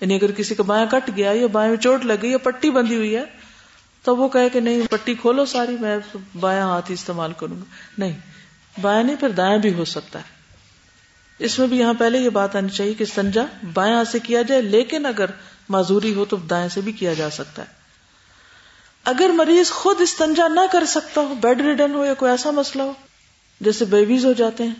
یعنی 0.00 0.14
اگر 0.14 0.30
کسی 0.30 0.54
کا 0.54 0.62
بایاں 0.62 0.86
کٹ 0.86 1.10
گیا، 1.16 1.32
یا 1.32 1.46
بائیں 1.46 1.70
میں 1.70 1.78
چوٹ 1.78 2.04
لگ 2.04 2.12
گئی 2.22 2.30
یا 2.30 2.38
پٹی 2.38 2.70
بندی 2.70 2.96
ہوئی 2.96 3.16
ہے، 3.16 3.24
تو 4.02 4.16
وہ 4.16 4.28
کہے 4.28 4.48
کہ 4.48 4.60
نہیں، 4.60 4.82
پٹی 4.90 5.14
کھولو 5.14 5.44
ساری، 5.44 5.76
میں 5.80 5.98
بایاں 6.40 6.66
ہاتھ 6.66 6.90
ہی 6.90 6.94
استعمال 6.94 7.32
کروں 7.32 7.56
گا۔ 7.56 7.64
نہیں۔ 7.98 8.18
بایاں 8.80 9.02
نہیں 9.02 9.16
پھر 9.16 9.28
دائیں 9.28 9.58
بھی 9.58 9.74
ہو 9.74 9.84
سکتا 9.84 10.18
ہے۔ 10.18 10.36
اس 11.38 11.58
میں 11.58 11.66
بھی 11.66 11.78
یہاں 11.78 11.94
پہلے 11.94 12.18
یہ 12.18 12.28
بات 12.28 12.56
آنی 12.56 12.68
چاہیے 12.68 12.94
کہ 12.94 13.02
استنجا 13.02 13.42
بایاں 13.74 14.04
سے 14.04 14.18
کیا 14.18 14.42
جائے، 14.42 14.62
لیکن 14.62 15.06
اگر 15.06 15.26
معذوری 15.68 16.14
ہو 16.14 16.24
تو 16.24 16.36
دائیں 16.36 16.68
سے 16.68 16.80
بھی 16.80 16.92
کیا 16.92 17.14
جا 17.14 17.30
سکتا 17.30 17.62
ہے۔ 17.62 17.66
اگر 19.04 19.28
مریض 19.28 19.70
خود 19.70 20.00
استنجا 20.00 20.48
نہ 20.48 20.60
کر 20.72 20.84
سکتا 20.84 21.20
ہو، 21.20 21.34
بیڈ 21.40 21.60
ریڈن 21.60 21.94
ہو 21.94 22.04
یا 22.04 22.14
کوئی 22.14 22.30
ایسا 22.30 22.50
مسئلہ 22.50 22.82
ہو، 22.82 22.92
جیسے 23.60 23.84
بیبیز 23.84 24.24
ہو 24.24 24.32
جاتے 24.32 24.64
ہیں، 24.64 24.74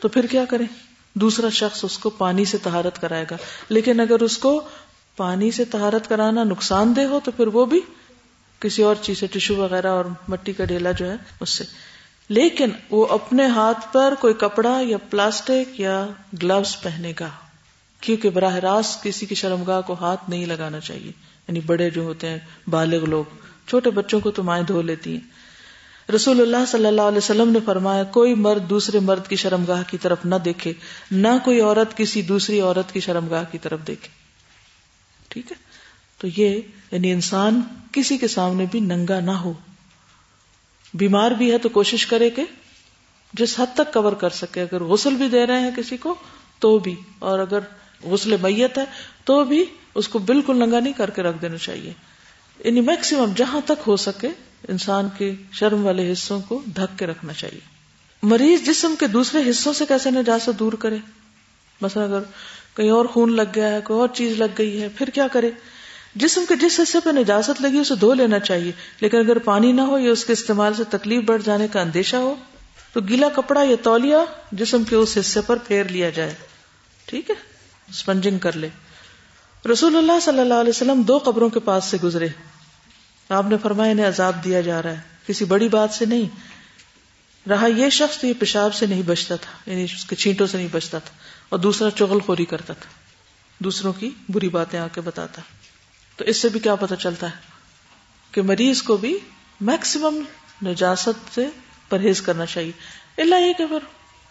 تو 0.00 0.08
پھر 0.08 0.26
کیا 0.26 0.44
کریں؟ 0.44 0.66
دوسرا 1.14 1.48
شخص 1.48 1.84
اس 1.84 1.98
کو 1.98 2.10
پانی 2.10 2.44
سے 2.44 2.58
تہارت 2.58 3.00
کرائے 3.00 3.24
گا۔ 3.30 3.36
لیکن 3.68 4.00
اگر 4.00 4.20
اس 4.20 4.38
کو 4.38 4.68
پانی 5.16 5.50
سے 5.50 5.64
تہارت 5.64 6.08
کرانا 6.08 6.44
نقصان 6.44 6.96
دہ 6.96 7.00
ہو، 7.00 7.20
تو 7.24 7.30
پھر 7.30 7.46
وہ 7.46 7.64
بھی 7.64 7.80
کسی 8.60 8.82
اور 8.82 8.96
چیز 9.02 9.20
سے، 9.20 9.26
ٹشو 9.26 9.56
وغیرہ 9.56 9.86
اور 9.86 10.04
مٹی 10.28 10.52
کا 10.52 10.64
ڈھیلا 10.64 10.92
جو 10.92 11.10
ہے، 11.10 11.16
اس 11.40 11.50
سے۔ 11.50 11.64
لیکن 12.28 12.70
وہ 12.90 13.06
اپنے 13.06 13.46
ہاتھ 13.46 13.92
پر 13.92 14.14
کوئی 14.20 14.34
کپڑا 14.34 14.80
یا 14.82 14.98
پلاسٹک 14.98 15.80
یا 15.80 16.06
گلوز 16.42 16.80
پہنے 16.82 17.12
گا، 17.20 17.28
کیونکہ 18.00 18.30
براہ 18.30 18.54
راست 18.54 19.02
کسی 19.02 19.26
کی 19.26 19.34
شرمگاہ 19.34 19.80
کو 19.80 19.92
ہاتھ 19.92 20.30
نہیں 20.30 20.46
لگانا 20.46 20.80
چاہیے۔ 20.80 21.12
یعنی 21.48 21.60
بڑے 21.60 21.90
جو 21.90 22.02
ہوتے 22.02 22.28
ہیں، 22.28 22.38
بالغ 22.70 23.04
لوگ، 23.04 23.24
چھوٹے 23.68 23.90
بچوں 23.90 24.20
کو 24.20 24.30
تو 24.30 24.42
مائیں 24.42 24.64
دھو 24.64 24.82
لیتی 24.82 25.12
ہیں۔ 25.12 25.44
رسول 26.12 26.40
اللہ 26.40 26.64
صلی 26.68 26.86
اللہ 26.86 27.02
علیہ 27.02 27.18
وسلم 27.18 27.52
نے 27.52 27.58
فرمایا، 27.64 28.04
کوئی 28.04 28.34
مرد 28.34 28.70
دوسرے 28.70 28.98
مرد 28.98 29.26
کی 29.28 29.36
شرمگاہ 29.36 29.82
کی 29.90 29.98
طرف 29.98 30.18
نہ 30.24 30.34
دیکھے، 30.34 30.72
نہ 31.10 31.28
کوئی 31.44 31.60
عورت 31.60 31.96
کسی 31.96 32.22
دوسری 32.22 32.60
عورت 32.60 32.92
کی 32.92 33.00
شرمگاہ 33.00 33.44
کی 33.50 33.58
طرف 33.58 33.78
دیکھے۔ 33.86 34.08
ٹھیک 35.28 35.52
ہے؟ 35.52 35.56
تو 36.18 36.28
یہ 36.36 36.60
یعنی 36.90 37.12
انسان 37.12 37.60
کسی 37.92 38.18
کے 38.18 38.28
سامنے 38.28 38.66
بھی 38.70 38.80
ننگا 38.80 39.20
نہ 39.20 39.30
ہو۔ 39.30 39.52
بیمار 40.94 41.30
بھی 41.30 41.52
ہے 41.52 41.58
تو 41.58 41.68
کوشش 41.68 42.06
کرے 42.06 42.30
کہ 42.30 42.44
جس 43.32 43.60
حد 43.60 43.74
تک 43.74 43.94
کور 43.94 44.12
کر 44.12 44.30
سکے۔ 44.30 44.62
اگر 44.62 44.82
غسل 44.82 45.14
بھی 45.14 45.28
دے 45.28 45.46
رہے 45.46 45.60
ہیں 45.60 45.70
کسی 45.76 45.96
کو، 45.96 46.14
تو 46.58 46.78
بھی۔ 46.78 46.94
اور 47.18 47.38
اگر 47.38 47.58
غسل 48.02 48.36
میت 48.42 48.78
ہے، 48.78 48.84
تو 49.24 49.44
بھی 49.44 49.64
اس 49.94 50.08
کو 50.08 50.18
بالکل 50.18 50.56
ننگا 50.56 50.80
نہیں 50.80 50.92
کر 50.92 51.10
کے 51.10 51.22
رکھ 51.22 51.36
دینا 51.42 51.56
چاہیے۔ 51.56 51.92
یعنی 52.64 52.80
میکسیمم 52.80 53.32
جہاں 53.36 53.60
تک 53.64 53.82
ہو 53.86 53.96
سکے، 53.96 54.28
انسان 54.68 55.08
کے 55.18 55.34
شرم 55.52 55.86
والے 55.86 56.12
حصوں 56.12 56.40
کو 56.40 56.62
ڈھک 56.66 56.98
کے 56.98 57.06
رکھنا 57.06 57.32
چاہیے۔ 57.32 57.60
مریض 58.22 58.62
جسم 58.62 58.94
کے 59.00 59.06
دوسرے 59.06 59.50
حصوں 59.50 59.72
سے 59.72 59.86
کیسے 59.88 60.10
نجاست 60.10 60.58
دور 60.58 60.72
کرے؟ 60.72 60.96
مثلا 61.80 62.04
اگر 62.04 62.20
کہیں 62.76 62.90
اور 62.90 63.04
خون 63.04 63.32
لگ 63.32 63.42
گیا 63.54 63.68
ہے، 63.68 63.80
کوئی 63.80 64.00
اور 64.00 64.08
چیز 64.14 64.38
لگ 64.38 64.58
گئی 64.58 64.82
ہے، 64.82 64.88
پھر 64.88 65.06
کیا 65.06 65.28
کرے؟ 65.28 65.50
جسم 66.14 66.44
کے 66.48 66.56
جس 66.56 66.80
حصے 66.80 67.00
پہ 67.00 67.10
نجازت 67.10 67.62
لگی 67.62 67.78
اسے 67.78 67.94
دھو 67.94 68.14
لینا 68.14 68.38
چاہیے، 68.38 68.72
لیکن 69.00 69.16
اگر 69.16 69.38
پانی 69.38 69.72
نہ 69.72 69.80
ہو 69.80 69.98
یا 69.98 70.10
اس 70.10 70.24
کے 70.24 70.32
استعمال 70.32 70.74
سے 70.74 70.84
تکلیف 70.84 71.24
بڑھ 71.24 71.42
جانے 71.42 71.68
کا 71.68 71.80
اندیشہ 71.80 72.16
ہو، 72.16 72.34
تو 72.92 73.00
گیلا 73.00 73.28
کپڑا 73.28 73.62
یا 73.62 73.76
تولیا 73.82 74.24
جسم 74.52 74.84
کے 74.84 74.96
اس 74.96 75.18
حصے 75.20 75.40
پر 75.40 75.56
پھیر 75.56 75.84
لیا 75.84 76.10
جائے۔ 76.10 76.34
ٹھیک 77.04 77.30
ہے؟ 77.30 77.34
اسپنجنگ 77.88 78.38
کر 78.38 78.56
لے۔ 78.56 78.68
رسول 79.72 79.96
اللہ 79.96 80.20
صلی 80.22 80.38
اللہ 80.38 80.54
علیہ 80.54 80.70
وسلم 80.70 81.02
دو 81.02 81.18
قبروں 81.18 81.48
کے 81.48 81.60
پاس 81.60 81.84
سے 81.84 81.96
گزرے۔ 82.04 82.28
آپ 83.28 83.46
نے 83.46 83.56
فرمایا 83.62 83.92
انہیں 83.92 84.08
عذاب 84.08 84.44
دیا 84.44 84.60
جا 84.60 84.82
رہا 84.82 84.90
ہے۔ 84.90 85.00
کسی 85.26 85.44
بڑی 85.44 85.68
بات 85.68 85.90
سے 85.90 86.04
نہیں۔ 86.04 86.28
رہا 87.48 87.66
یہ 87.66 87.88
شخص 87.88 88.18
تو 88.18 88.26
یہ 88.26 88.32
پیشاب 88.38 88.74
سے 88.74 88.86
نہیں 88.86 89.02
بچتا 89.02 89.36
تھا 89.36 89.70
یعنی 89.70 89.84
اس 89.84 90.04
کے 90.04 90.16
چھینٹوں 90.16 90.46
سے 90.46 90.56
نہیں 90.56 90.68
بچتا 90.72 90.98
تھا، 90.98 91.16
اور 91.48 91.58
دوسرا 91.58 91.90
چغل 91.90 92.20
خوری 92.20 92.44
کرتا 92.44 92.72
تھا۔ 92.72 92.90
دوسروں 93.58 93.92
کی 93.92 94.10
بری 94.28 94.48
باتیں 94.48 94.78
آ 94.78 94.86
کے 94.92 95.00
بتاتا۔ 95.00 95.42
تو 96.16 96.24
اس 96.24 96.36
سے 96.36 96.48
بھی 96.48 96.60
کیا 96.60 96.74
پتا 96.74 96.96
چلتا 96.96 97.26
ہے 97.26 97.36
کہ 98.32 98.42
مریض 98.42 98.82
کو 98.82 98.96
بھی 98.96 99.18
میکسیمم 99.60 100.22
نجاست 100.66 101.34
سے 101.34 101.48
پرہیز 101.88 102.22
کرنا 102.22 102.46
چاہیے۔ 102.46 102.72
اللہ 103.18 103.34
یہ 103.34 103.52
کہ 103.52 103.66
پھر 103.66 103.78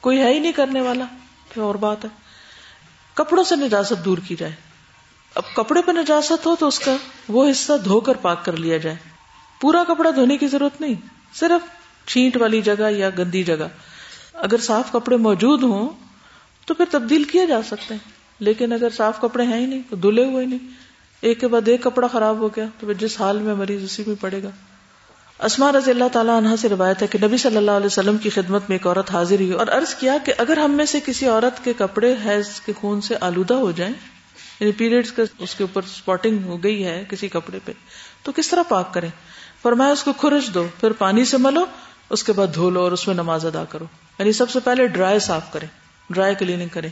کوئی 0.01 0.19
ہے 0.19 0.33
ہی 0.33 0.39
نہیں 0.39 0.51
کرنے 0.51 0.81
والا 0.81 1.05
کیا 1.53 1.63
اور 1.63 1.75
بات 1.75 2.05
ہے۔ 2.05 2.09
کپڑوں 3.13 3.43
سے 3.43 3.55
نجاست 3.55 4.05
دور 4.05 4.17
کی 4.27 4.35
جائے۔ 4.35 4.51
اب 5.35 5.43
کپڑے 5.55 5.81
پہ 5.81 5.91
نجاست 5.91 6.45
ہو 6.45 6.55
تو 6.55 6.67
اس 6.67 6.79
کا 6.79 6.95
وہ 7.27 7.51
حصہ 7.51 7.73
دھو 7.85 7.99
کر 7.99 8.13
پاک 8.13 8.45
کر 8.45 8.57
لیا 8.57 8.77
جائے۔ 8.77 8.95
پورا 9.61 9.83
کپڑا 9.87 10.09
دھونے 10.15 10.37
کی 10.37 10.47
ضرورت 10.47 10.81
نہیں، 10.81 10.93
صرف 11.33 11.61
چھینٹ 12.07 12.37
والی 12.37 12.61
جگہ 12.61 12.91
یا 12.91 13.09
گندی 13.17 13.43
جگہ۔ 13.43 13.67
اگر 14.33 14.57
صاف 14.57 14.91
کپڑے 14.91 15.17
موجود 15.17 15.63
ہوں 15.63 15.89
تو 16.65 16.73
پھر 16.73 16.85
تبدیل 16.91 17.23
کیا 17.23 17.45
جا 17.45 17.61
سکتے 17.61 17.93
ہیں، 17.93 18.11
لیکن 18.39 18.73
اگر 18.73 18.89
صاف 18.89 19.21
کپڑے 19.21 19.43
ہیں 19.43 19.59
ہی 19.59 19.65
نہیں 19.65 19.81
تو 19.89 19.95
دھلے 19.95 20.25
ہوئے 20.25 20.45
نہیں۔ 20.45 20.82
ایک 21.23 21.39
کے 21.39 21.47
بعد 21.47 21.67
ایک 21.67 21.83
کپڑا 21.83 22.07
خراب 22.07 22.37
ہو 22.37 22.47
گیا 22.47 22.65
تو 22.79 22.93
جس 22.93 23.21
حال 23.21 23.37
میں 23.37 23.53
مریض 23.53 23.83
اسی 23.83 24.03
میں 24.07 24.15
پڑے 24.21 24.43
گا۔ 24.43 24.49
اسما 25.39 25.71
رضی 25.71 25.91
اللہ 25.91 26.03
تعالیٰ 26.11 26.37
عنہ 26.37 26.55
سے 26.61 26.69
روایت 26.69 27.01
ہے 27.01 27.07
کہ 27.07 27.19
نبی 27.23 27.37
صلی 27.37 27.57
اللہ 27.57 27.71
علیہ 27.71 27.85
وسلم 27.85 28.17
کی 28.17 28.29
خدمت 28.29 28.69
میں 28.69 28.77
ایک 28.77 28.87
عورت 28.87 29.11
حاضر 29.11 29.35
ہوئی 29.35 29.51
اور 29.51 29.67
عرض 29.67 29.95
کیا 29.95 30.17
کہ 30.25 30.33
اگر 30.37 30.57
ہم 30.57 30.71
میں 30.71 30.85
سے 30.85 30.99
کسی 31.05 31.25
عورت 31.25 31.63
کے 31.63 31.73
کپڑے 31.77 32.15
حیض 32.25 32.47
کے 32.59 32.73
خون 32.73 33.01
سے 33.01 33.15
آلودہ 33.21 33.53
ہو 33.53 33.71
جائیں 33.71 33.93
یعنی 34.59 34.71
پیریڈز 34.71 35.11
کا 35.11 35.23
اس 35.39 35.55
کے 35.55 35.63
اوپر 35.63 35.81
اسپاٹنگ 35.85 36.43
ہو 36.43 36.63
گئی 36.63 36.85
ہے 36.85 37.05
کسی 37.09 37.27
کپڑے 37.27 37.59
پہ، 37.65 37.71
تو 38.23 38.31
کس 38.31 38.49
طرح 38.49 38.63
پاک 38.69 38.93
کریں؟ 38.93 39.09
فرمایا 39.61 39.91
اس 39.91 40.03
کو 40.03 40.13
کھرچ 40.13 40.53
دو، 40.53 40.67
پھر 40.79 40.91
پانی 40.91 41.25
سے 41.25 41.37
ملو، 41.37 41.65
اس 42.09 42.23
کے 42.23 42.33
بعد 42.33 42.47
دھو 42.55 42.69
لو 42.69 42.79
اور 42.79 42.91
اس 42.91 43.07
میں 43.07 43.15
نماز 43.15 43.45
ادا 43.45 43.63
کرو۔ 43.69 43.85
یعنی 44.19 44.31
سب 44.31 44.49
سے 44.49 44.59
پہلے 44.59 44.87
ڈرائی 44.87 45.19
صاف 45.19 45.53
کریں 45.53 45.67
ڈرائی 46.09 46.35
کلیننگ 46.35 46.67
کریں۔ 46.67 46.89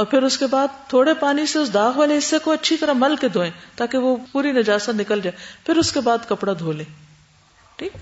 اور 0.00 0.06
پھر 0.06 0.22
اس 0.22 0.38
کے 0.38 0.46
بعد 0.46 0.88
تھوڑے 0.88 1.14
پانی 1.14 1.46
سے 1.46 1.58
اس 1.58 1.74
داغ 1.74 1.92
والے 1.96 2.18
حصے 2.18 2.38
کو 2.38 2.50
اچھی 2.50 2.76
طرح 2.76 2.92
مل 2.92 3.16
کے 3.16 3.28
دھوئیں 3.28 3.50
تاکہ 3.76 3.98
وہ 3.98 4.16
پوری 4.32 4.52
نجاست 4.52 4.88
نکل 4.88 5.20
جائے۔ 5.20 5.42
پھر 5.66 5.76
اس 5.76 5.92
کے 5.92 6.00
بعد 6.00 6.18
کپڑا 6.28 6.52
دھو 6.58 6.72
لیں۔ 6.72 6.84
ٹھیک؟ 7.76 7.92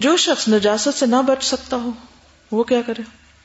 جو 0.00 0.16
شخص 0.16 0.48
نجاست 0.48 0.98
سے 0.98 1.06
نہ 1.06 1.16
بچ 1.26 1.44
سکتا 1.44 1.76
ہو، 1.76 1.90
وہ 2.52 2.64
کیا 2.64 2.80
کرے؟ 2.86 3.02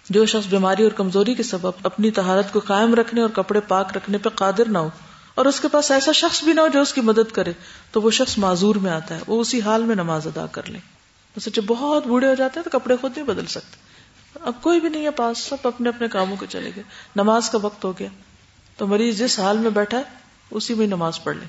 جو 0.09 0.25
شخص 0.25 0.47
بیماری 0.49 0.83
اور 0.83 0.91
کمزوری 0.91 1.33
کے 1.33 1.43
سبب 1.43 1.71
اپنی 1.83 2.11
تہارت 2.11 2.53
کو 2.53 2.59
قائم 2.59 2.95
رکھنے 2.95 3.21
اور 3.21 3.29
کپڑے 3.29 3.59
پاک 3.59 3.97
رکھنے 3.97 4.17
پہ 4.17 4.29
قادر 4.29 4.69
نہ 4.69 4.77
ہو 4.77 4.89
اور 5.35 5.45
اس 5.45 5.59
کے 5.59 5.67
پاس 5.67 5.91
ایسا 5.91 6.11
شخص 6.11 6.43
بھی 6.43 6.53
نہ 6.53 6.61
ہو 6.61 6.67
جو 6.67 6.81
اس 6.81 6.93
کی 6.93 7.01
مدد 7.01 7.31
کرے، 7.31 7.51
تو 7.91 8.01
وہ 8.01 8.11
شخص 8.11 8.37
معذور 8.37 8.75
میں 8.75 8.91
آتا 8.91 9.15
ہے۔ 9.15 9.19
وہ 9.27 9.41
اسی 9.41 9.61
حال 9.61 9.83
میں 9.83 9.95
نماز 9.95 10.27
ادا 10.27 10.45
کر 10.45 10.69
لے 10.69 10.79
جب 11.45 11.61
بہت 11.67 12.07
بوڑھے 12.07 12.27
ہو 12.27 12.33
جاتے 12.33 12.59
ہیں 12.59 12.69
تو 12.69 12.79
کپڑے 12.79 12.95
خود 13.01 13.17
نہیں 13.17 13.27
بدل 13.27 13.45
سکتے۔ 13.45 13.78
اب 14.41 14.53
کوئی 14.61 14.79
بھی 14.79 14.89
نہیں 14.89 15.05
ہے 15.05 15.11
پاس، 15.11 15.37
سب 15.37 15.55
اپنے 15.63 15.89
اپنے 15.89 16.07
کاموں 16.07 16.37
کے 16.37 16.45
چلے 16.49 16.71
گئے۔ 16.75 16.83
نماز 17.15 17.49
کا 17.49 17.57
وقت 17.61 17.85
ہو 17.85 17.93
گیا۔ 17.99 18.07
تو 18.77 18.87
مریض 18.87 19.19
جس 19.19 19.39
حال 19.39 19.57
میں 19.57 19.69
بیٹھا 19.69 19.97
ہے، 19.97 20.03
اسی 20.51 20.73
میں 20.73 20.87
نماز 20.87 21.23
پڑھ 21.23 21.37
لے۔ 21.37 21.45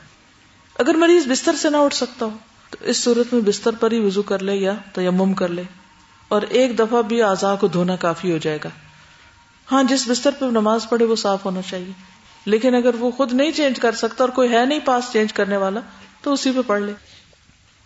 اگر 0.78 0.94
مریض 0.94 1.26
بستر 1.28 1.54
سے 1.54 1.70
نہ 1.70 1.76
اٹھ 1.76 1.94
سکتا 1.94 2.26
ہو، 2.26 2.36
تو 2.70 2.76
اس 2.80 2.96
صورت 2.96 3.34
میں 3.34 3.42
بستر 3.42 3.70
پر 3.80 3.90
ہی 3.90 3.98
وضو 3.98 4.22
کر 4.22 4.38
لے 4.42 4.54
یا 4.54 4.72
تیمم 4.92 5.34
کر 5.34 5.48
لے۔ 5.48 5.62
اور 6.28 6.42
ایک 6.42 6.78
دفعہ 6.78 7.02
بھی 7.02 7.22
اعضاء 7.22 7.54
کو 7.54 7.68
دھونا 7.68 7.96
کافی 7.96 8.32
ہو 8.32 8.38
جائے 8.38 8.58
گا۔ 8.64 8.68
ہاں 9.72 9.82
جس 9.82 10.08
بستر 10.08 10.30
پہ 10.38 10.44
نماز 10.44 10.88
پڑھے، 10.88 11.04
وہ 11.04 11.16
صاف 11.16 11.44
ہونا 11.44 11.60
چاہیے۔ 11.62 11.92
لیکن 12.44 12.74
اگر 12.74 12.94
وہ 12.94 13.10
خود 13.10 13.32
نہیں 13.32 13.52
چینج 13.52 13.80
کر 13.80 13.92
سکتا 13.92 14.24
اور 14.24 14.28
کوئی 14.28 14.52
ہے 14.52 14.64
نہیں 14.64 14.80
پاس 14.84 15.04
چینج 15.12 15.32
کرنے 15.32 15.56
والا، 15.56 15.80
تو 16.22 16.32
اسی 16.32 16.52
پہ 16.52 16.60
پڑھ 16.66 16.82
لے۔ 16.82 16.92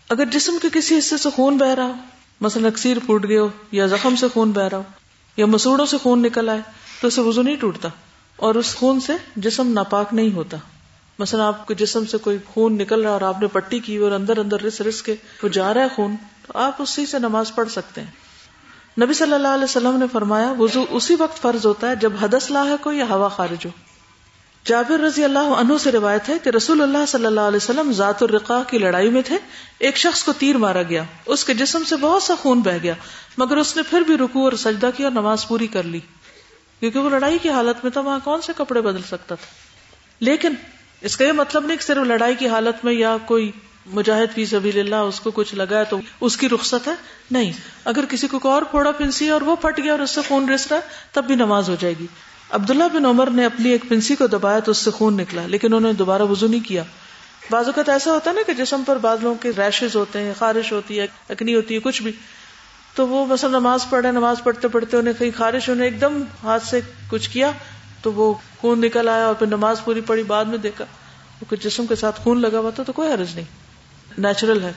اگر 0.09 0.25
جسم 0.25 0.57
کے 0.61 0.67
کسی 0.73 0.97
حصے 0.97 1.17
سے 1.17 1.29
خون 1.29 1.57
بہ 1.57 1.65
رہا 1.65 1.83
ہو 1.83 1.93
مثلا 2.41 2.67
اکثیر 2.67 2.97
پھوٹ 3.05 3.27
گئے 3.27 3.37
ہو 3.37 3.49
یا 3.71 3.85
زخم 3.85 4.15
سے 4.15 4.27
خون 4.33 4.51
بہ 4.51 4.61
رہا 4.61 4.77
ہو 4.77 4.83
یا 5.37 5.45
مسوڑوں 5.45 5.85
سے 5.85 5.97
خون 5.97 6.21
نکل 6.21 6.49
آئے 6.49 6.61
تو 7.01 7.07
اسے 7.07 7.21
وضو 7.21 7.41
نہیں 7.41 7.55
ٹوٹتا 7.55 7.89
اور 8.35 8.55
اس 8.55 8.75
خون 8.75 8.99
سے 8.99 9.13
جسم 9.35 9.67
ناپاک 9.67 10.13
نہیں 10.13 10.31
ہوتا۔ 10.33 10.57
مثلا 11.19 11.47
آپ 11.47 11.67
کے 11.67 11.73
جسم 11.73 12.05
سے 12.05 12.17
کوئی 12.17 12.37
خون 12.53 12.77
نکل 12.77 13.01
رہا 13.01 13.09
اور 13.09 13.21
آپ 13.21 13.41
نے 13.41 13.47
پٹی 13.47 13.79
کی 13.79 13.97
اور 13.97 14.11
اندر 14.11 14.37
اندر 14.37 14.61
رس 14.61 14.81
رس 14.81 15.01
کے 15.01 15.15
وہ 15.43 15.47
جا 15.47 15.73
رہا 15.73 15.81
ہے 15.81 15.87
خون، 15.95 16.15
تو 16.47 16.59
آپ 16.59 16.81
اسی 16.81 17.05
سے 17.05 17.19
نماز 17.19 17.55
پڑھ 17.55 17.69
سکتے 17.69 18.01
ہیں۔ 18.01 18.11
نبی 19.01 19.13
صلی 19.13 19.33
اللہ 19.33 19.47
علیہ 19.47 19.63
وسلم 19.63 19.97
نے 19.97 20.05
فرمایا، 20.11 20.53
وضو 20.59 20.85
اسی 20.89 21.15
وقت 21.19 21.41
فرض 21.41 21.65
ہوتا 21.65 21.89
ہے 21.89 21.95
جب 21.95 22.13
حدث 22.21 22.51
لاحق 22.51 22.87
ہو 22.87 22.91
یا 22.91 23.05
ہوا 23.09 23.27
خارج 23.27 23.65
ہو۔ 23.65 23.71
جابر 24.65 24.99
رضی 24.99 25.23
اللہ 25.23 25.39
عنہ 25.39 25.73
سے 25.79 25.91
روایت 25.91 26.29
ہے 26.29 26.39
کہ 26.43 26.49
رسول 26.49 26.81
اللہ 26.81 27.05
صلی 27.07 27.25
اللہ 27.25 27.41
علیہ 27.41 27.57
وسلم 27.57 27.91
ذات 27.91 28.23
الرقا 28.23 28.63
کی 28.67 28.77
لڑائی 28.77 29.09
میں 29.09 29.21
تھے۔ 29.21 29.37
ایک 29.79 29.97
شخص 29.97 30.23
کو 30.23 30.33
تیر 30.33 30.57
مارا 30.57 30.81
گیا۔ 30.83 31.03
اس 31.25 31.43
کے 31.43 31.53
جسم 31.53 31.83
سے 31.83 31.95
بہت 31.95 32.23
سا 32.23 32.35
خون 32.35 32.59
بہ 32.59 32.71
گیا۔ 32.83 32.93
مگر 33.37 33.57
اس 33.57 33.75
نے 33.75 33.81
پھر 33.89 34.01
بھی 34.01 34.17
رکو 34.17 34.43
اور 34.43 34.51
سجدہ 34.51 34.89
کیا 34.97 35.05
اور 35.05 35.11
نماز 35.11 35.47
پوری 35.47 35.67
کر 35.67 35.83
لی۔ 35.83 35.99
کیونکہ 36.79 36.99
وہ 36.99 37.09
لڑائی 37.09 37.37
کی 37.41 37.49
حالت 37.49 37.83
میں 37.83 37.91
تھا، 37.91 38.01
وہاں 38.01 38.19
کون 38.23 38.41
سے 38.41 38.53
کپڑے 38.57 38.81
بدل 38.81 39.01
سکتا 39.01 39.35
تھا؟ 39.35 39.45
لیکن 40.19 40.53
اس 41.01 41.17
کا 41.17 41.25
یہ 41.25 41.31
مطلب 41.31 41.65
نہیں 41.65 41.77
کہ 41.77 41.83
صرف 41.83 42.07
لڑائی 42.07 42.35
کی 42.35 42.47
حالت 42.47 42.85
میں 42.85 42.93
یا 42.93 43.17
کوئی 43.25 43.51
مجاہد 43.85 44.35
فی 44.35 44.45
سبیل 44.45 44.79
اللہ 44.79 44.95
اس 44.95 45.19
کو 45.19 45.31
کچھ 45.31 45.55
لگا 45.55 45.79
ہے 45.79 45.83
تو 45.85 45.99
اس 46.21 46.37
کی 46.37 46.49
رخصت 46.49 46.87
ہے۔ 46.87 46.93
نہیں۔ 47.31 47.51
اگر 47.85 48.05
کسی 48.09 48.27
کو 48.27 48.49
اور 48.49 48.61
پھوڑا 48.61 48.91
پنسی 48.91 49.29
اور 49.29 49.41
وہ 49.41 49.55
پھٹ 49.55 49.79
گیا 49.83 49.91
اور 49.91 49.99
اس 49.99 50.11
سے 50.11 50.21
خون 50.27 50.49
رس 50.49 50.67
رہا 50.67 50.77
ہے، 50.77 50.81
تب 51.11 51.23
بھی 51.23 51.35
نماز 51.35 51.69
ہو 51.69 51.75
جائے 51.79 51.93
گی۔ 51.99 52.07
عبداللہ 52.51 52.83
بن 52.93 53.05
عمر 53.05 53.29
نے 53.29 53.45
اپنی 53.45 53.69
ایک 53.69 53.89
پنسی 53.89 54.15
کو 54.15 54.27
دبایا 54.27 54.59
تو 54.59 54.71
اس 54.71 54.77
سے 54.77 54.91
خون 54.91 55.17
نکلا، 55.17 55.41
لیکن 55.45 55.67
انہوں 55.67 55.91
نے 55.91 55.97
دوبارہ 55.97 56.21
وضو 56.21 56.47
نہیں 56.47 56.67
کیا۔ 56.67 56.83
بعض 57.51 57.65
اوقات 57.65 57.89
ایسا 57.89 58.11
ہوتا 58.11 58.31
ہے 58.31 58.35
نا 58.35 58.41
کہ 58.47 58.53
جسم 58.53 58.83
پر 58.85 58.97
بعض 58.97 59.17
لوگوں 59.21 59.35
کے 59.35 59.51
ریشز 59.57 59.95
ہوتے 59.95 60.19
ہیں، 60.19 60.33
خارش 60.39 60.71
ہوتی 60.71 60.99
ہے، 60.99 61.07
اکنی 61.29 61.55
ہوتی 61.55 61.75
ہے، 61.75 61.79
کچھ 61.79 62.01
بھی۔ 62.01 62.11
تو 62.95 63.07
وہ 63.07 63.25
مثلا 63.25 63.59
نماز 63.59 63.89
پڑھے 63.89 64.11
نماز 64.11 64.43
پڑھتے 64.43 64.67
پڑھتے 64.67 64.97
انہیں 64.97 65.13
کہیں 65.19 65.31
خارش، 65.37 65.69
انہیں 65.69 65.85
ایک 65.85 66.01
دم 66.01 66.23
ہاتھ 66.43 66.65
سے 66.65 66.79
کچھ 67.09 67.29
کیا 67.29 67.51
تو 68.01 68.11
وہ 68.11 68.33
خون 68.61 68.81
نکل 68.81 69.09
آیا 69.09 69.25
اور 69.25 69.35
پھر 69.35 69.47
نماز 69.47 69.83
پوری 69.83 70.01
پڑی 70.01 70.23
بعد 70.23 70.45
میں 70.45 70.57
دیکھا۔ 70.57 70.85
جسم 71.61 71.85
کے 71.85 71.95
ساتھ 71.95 72.21
خون 72.21 72.41
لگا 72.41 72.59
ہوا 72.59 72.69
تھا 72.69 72.83
تو 72.83 72.93
کوئی 72.93 73.11
حرج 73.11 73.35
نہیں۔ 73.35 73.45
نیچرل 74.17 74.63
ہے۔ 74.63 74.73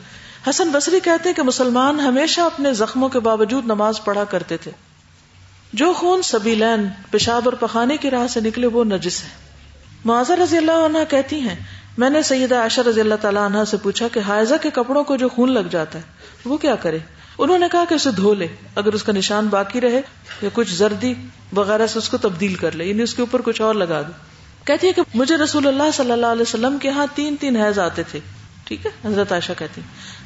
حسن 0.50 0.70
بصری 0.70 1.00
کہتے 1.00 1.28
ہیں 1.28 1.36
کہ 1.36 1.42
مسلمان 1.42 2.00
ہمیشہ 2.00 2.40
اپنے 2.40 2.74
زخموں 2.74 3.08
کے 3.08 3.20
باوجود 3.20 3.64
نماز 3.64 4.04
پڑھا 4.04 4.24
کرتے 4.24 4.56
تھے۔ 4.56 4.70
جو 5.72 5.92
خون 5.92 6.22
سبھی 6.22 6.54
لین 6.54 6.88
پیشاب 7.10 7.42
اور 7.44 7.52
پخانے 7.52 7.96
کی 7.96 8.10
راہ 8.10 8.26
سے 8.26 8.40
نکلے 8.40 8.66
وہ 8.66 8.84
نجس 8.84 9.24
ہے 9.24 9.28
معذر 10.04 10.38
رضی 10.38 10.56
اللہ 10.56 10.84
عنہ 10.84 10.98
کہتی 11.08 11.40
ہیں، 11.40 11.54
میں 11.98 12.10
نے 12.10 12.22
سیدہ 12.22 12.56
عائشہ 12.56 12.80
رضی 12.80 13.00
اللہ 13.00 13.14
تعالیٰ 13.20 13.44
عنہ 13.44 13.64
سے 13.66 13.76
پوچھا 13.76 14.08
کہ 14.08 14.20
حائزہ 14.20 14.54
کے 14.62 14.70
کپڑوں 14.70 15.04
کو 15.04 15.16
جو 15.16 15.28
خون 15.28 15.52
لگ 15.52 15.68
جاتا 15.70 15.98
ہے، 15.98 16.04
وہ 16.44 16.56
کیا 16.56 16.74
کرے؟ 16.74 16.98
انہوں 17.38 17.58
نے 17.58 17.66
کہا 17.72 17.84
کہ 17.88 17.94
اسے 17.94 18.10
دھو 18.10 18.34
لے، 18.34 18.46
اگر 18.74 18.92
اس 18.92 19.02
کا 19.02 19.12
نشان 19.12 19.46
باقی 19.46 19.80
رہے 19.80 20.00
یا 20.42 20.48
کچھ 20.52 20.74
زردی 20.74 21.14
وغیرہ 21.52 21.86
سے 21.86 21.98
اس 21.98 22.08
کو 22.08 22.16
تبدیل 22.16 22.54
کر 22.54 22.72
لے 22.72 22.84
یعنی 22.84 23.02
اس 23.02 23.14
کے 23.14 23.22
اوپر 23.22 23.42
کچھ 23.44 23.60
اور 23.60 23.74
لگا 23.74 24.02
دے۔ 24.02 24.12
کہتی 24.64 24.86
ہے 24.86 24.92
کہ 24.92 25.02
مجھے 25.14 25.36
رسول 25.36 25.66
اللہ 25.66 25.90
صلی 25.94 26.12
اللہ 26.12 26.26
علیہ 26.26 26.42
وسلم 26.42 26.78
کے 26.78 26.88
ہاں 26.88 27.06
تین 27.14 27.36
تین 27.40 27.56
حیض 27.56 27.78
آتے 27.78 28.02
تھے۔ 28.02 28.20
ٹھیک 28.64 28.86
ہے، 28.86 28.90
حضرت 29.04 29.32
عائشہ 29.32 29.52
کہتی 29.58 29.80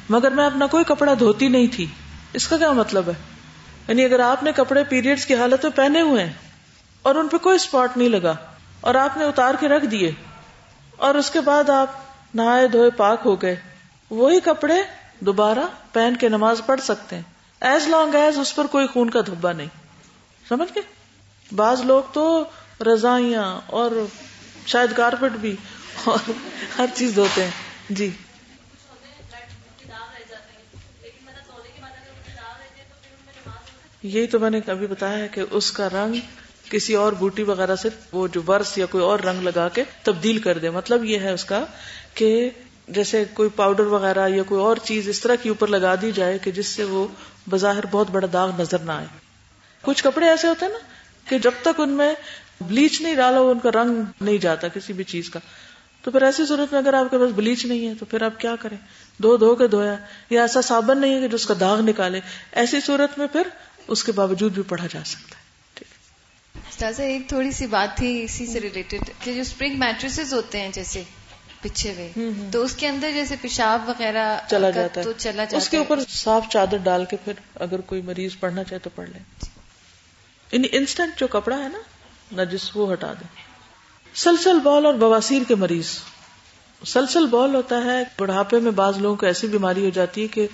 مگر 0.09 0.31
میں 0.31 0.45
اپنا 0.45 0.67
کوئی 0.67 0.83
کپڑا 0.83 1.13
دھوتی 1.19 1.47
نہیں 1.47 1.67
تھی۔ 1.71 1.85
اس 2.33 2.47
کا 2.47 2.57
کیا 2.57 2.71
مطلب 2.71 3.03
ہے؟ 3.07 3.32
یعنی 3.87 4.05
اگر 4.05 4.19
آپ 4.19 4.43
نے 4.43 4.51
کپڑے 4.55 4.83
پیریڈز 4.83 5.25
کی 5.25 5.35
حالت 5.35 5.63
میں 5.63 5.71
پہنے 5.71 6.01
ہوئے 6.01 6.25
ہیں 6.25 6.33
اور 7.01 7.15
ان 7.15 7.27
پہ 7.27 7.37
کوئی 7.37 7.55
اسپاٹ 7.55 7.97
نہیں 7.97 8.09
لگا 8.09 8.35
اور 8.81 8.95
آپ 8.95 9.17
نے 9.17 9.25
اتار 9.25 9.55
کے 9.59 9.67
رکھ 9.67 9.85
دیے 9.85 10.11
اور 10.97 11.15
اس 11.15 11.31
کے 11.31 11.41
بعد 11.41 11.69
آپ 11.69 11.87
نہائے 12.33 12.67
دھوئے 12.67 12.89
پاک 12.89 13.21
ہو 13.25 13.41
گئے، 13.41 13.55
وہی 14.09 14.39
کپڑے 14.39 14.81
دوبارہ 15.19 15.59
پہن 15.93 16.15
کے 16.15 16.29
نماز 16.29 16.61
پڑھ 16.65 16.81
سکتے 16.81 17.15
ہیں۔ 17.15 17.23
ایز 17.61 17.87
لانگ 17.87 18.15
ایز 18.15 18.39
اس 18.39 18.55
پر 18.55 18.67
کوئی 18.67 18.87
خون 18.87 19.09
کا 19.09 19.21
دھبا 19.21 19.51
نہیں۔ 19.51 19.67
سمجھ 20.49 20.69
گئے؟ 20.75 20.83
بعض 21.55 21.81
لوگ 21.81 22.03
تو 22.13 22.43
رضائیاں 22.79 23.61
اور 23.67 23.91
شاید 24.65 24.95
کارپیٹ 24.95 25.31
بھی 25.31 25.55
اور 26.03 26.31
ہر 26.77 26.85
چیز 26.93 27.15
دھوتے 27.15 27.43
ہیں۔ 27.43 27.51
جی۔ 27.89 28.09
یہی 34.03 34.27
تو 34.27 34.39
میں 34.39 34.49
نے 34.49 34.59
کبھی 34.65 34.87
بتایا 34.87 35.17
ہے 35.17 35.27
کہ 35.31 35.41
اس 35.51 35.71
کا 35.71 35.89
رنگ 35.93 36.15
کسی 36.69 36.93
اور 36.93 37.13
بوٹی 37.13 37.43
وغیرہ 37.43 37.75
سے 37.75 37.89
وہ 38.11 38.27
جو 38.27 38.41
برس 38.41 38.77
یا 38.77 38.85
کوئی 38.85 39.03
اور 39.03 39.19
رنگ 39.19 39.41
لگا 39.41 39.69
کے 39.69 39.83
تبدیل 40.03 40.37
کر 40.37 40.57
دے۔ 40.57 40.69
مطلب 40.69 41.05
یہ 41.05 41.19
ہے 41.19 41.31
اس 41.31 41.45
کا 41.45 41.65
کہ 42.13 42.49
جیسے 42.87 43.23
کوئی 43.33 43.49
پاؤڈر 43.55 43.85
وغیرہ 43.85 44.29
یا 44.29 44.43
کوئی 44.43 44.61
اور 44.61 44.77
چیز 44.83 45.09
اس 45.09 45.19
طرح 45.19 45.35
کی 45.35 45.49
اوپر 45.49 45.67
لگا 45.67 45.95
دی 46.01 46.11
جائے 46.11 46.37
کہ 46.37 46.51
جس 46.51 46.67
سے 46.67 46.83
وہ 46.83 47.07
بظاہر 47.49 47.85
بہت 47.91 48.07
بڑا 48.11 48.27
داغ 48.33 48.61
نظر 48.61 48.79
نہ 48.79 48.91
آئے۔ 48.91 49.05
کچھ 49.81 50.03
کپڑے 50.03 50.29
ایسے 50.29 50.47
ہوتے 50.47 50.65
ہیں 50.65 50.73
نا 50.73 50.79
کہ 51.29 51.37
جب 51.37 51.51
تک 51.61 51.79
ان 51.79 51.89
میں 51.89 52.13
بلیچ 52.61 53.01
نہیں 53.01 53.15
ڈالا 53.15 53.39
ان 53.39 53.59
کا 53.59 53.69
رنگ 53.71 53.95
نہیں 54.21 54.37
جاتا 54.37 54.67
کسی 54.67 54.93
بھی 54.93 55.03
چیز 55.03 55.29
کا، 55.29 55.39
تو 56.03 56.11
پھر 56.11 56.21
ایسی 56.21 56.45
صورت 56.45 56.73
میں 56.73 56.81
اگر 56.81 56.93
آپ 56.93 57.11
کے 57.11 57.17
پاس 57.17 57.29
بلیچ 57.35 57.65
نہیں 57.65 57.87
ہے 57.87 57.93
تو 57.99 58.05
پھر 58.05 58.21
آپ 58.21 58.39
کیا 58.39 58.55
کریں؟ 58.59 58.77
دو 59.17 59.37
دھو 59.37 59.55
کے 59.55 59.67
دھویا۔ 59.67 59.95
یا 60.29 60.41
ایسا 60.41 60.61
صابن 60.61 61.01
نہیں 61.01 61.15
ہے 61.15 61.19
کہ 61.19 61.27
جو 61.27 61.35
اس 61.35 61.45
کا 61.45 61.53
داغ 61.59 61.81
نکالے۔ 61.81 62.19
ایسی 62.51 62.81
صورت 62.81 63.17
میں 63.17 63.27
پھر 63.27 63.47
اس 63.87 64.03
کے 64.03 64.11
باوجود 64.11 64.53
بھی 64.53 64.63
پڑھا 64.63 64.87
جا 64.87 64.99
سکتا 65.05 65.35
ہے۔ 65.35 65.43
ایک 66.97 67.29
تھوڑی 67.29 67.51
سی 67.51 67.67
بات 67.67 67.97
تھی 67.97 68.23
اسی 68.23 68.45
سے 68.45 68.59
ریلیٹڈ 68.59 69.09
کہ 69.19 69.33
جو 69.33 69.41
اسپرنگ 69.41 69.79
میٹریس 69.79 70.33
ہوتے 70.33 70.61
ہیں 70.61 70.71
جیسے 70.73 71.03
پیچھے 71.61 71.93
ہوئے 71.93 72.29
تو 72.51 72.61
اس 72.61 72.75
کے 72.75 72.87
اندر 72.87 73.11
جیسے 73.11 73.35
پیشاب 73.41 73.89
وغیرہ 73.89 74.39
چلا 74.49 74.69
جاتا 74.69 74.99
ہے۔ 74.99 75.05
تو 75.05 75.11
چلا 75.17 75.43
جاتا 75.43 75.57
اس 75.57 75.69
کے 75.69 75.77
اوپر 75.77 75.99
صاف 76.09 76.43
چادر 76.49 76.77
ڈال 76.77 77.05
کے 77.05 77.17
پھر 77.25 77.33
اگر 77.55 77.81
کوئی 77.81 78.01
مریض 78.01 78.31
پڑھنا 78.39 78.63
چاہے 78.63 78.79
تو 78.79 78.89
پڑھ 78.95 79.09
لیں 79.09 79.23
یعنی 80.51 80.67
انسٹنٹ 80.71 81.19
جو 81.19 81.27
کپڑا 81.27 81.57
ہے 81.57 81.67
نا 81.69 81.79
نجس 82.43 82.75
وہ 82.75 82.93
ہٹا 82.93 83.13
دیں 83.13 83.27
سلسل 84.15 84.59
بال 84.59 84.85
اور 84.85 84.93
بواسیر 84.93 85.41
کے 85.47 85.55
مریض۔ 85.55 85.87
سلسل 86.85 87.25
بال 87.25 87.55
ہوتا 87.55 87.77
ہے 87.85 88.03
بڑھاپے 88.19 88.59
میں 88.59 88.71
بعض 88.71 88.97
لوگوں 88.97 89.15
کو 89.15 89.25
ایسی 89.25 89.47
بیماری 89.47 89.85
ہو 89.85 89.89
جاتی 89.89 90.21
ہے 90.21 90.27
کہ 90.27 90.47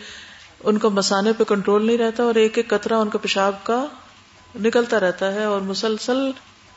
ان 0.64 0.78
کا 0.78 0.90
مسانے 0.90 1.34
پہ 1.34 1.44
کنٹرول 1.44 1.86
نہیں 1.86 1.98
رہتا 1.98 2.24
اور 2.24 2.36
ایک 2.36 2.58
ایک 2.58 2.70
قطرہ 2.70 2.94
ان 2.94 3.10
کا 3.10 3.18
پیشاب 3.18 3.56
کا 3.64 3.86
نکلتا 4.60 5.00
رہتا 5.00 5.34
ہے 5.34 5.44
اور 5.44 5.62
مسلسل 5.62 6.32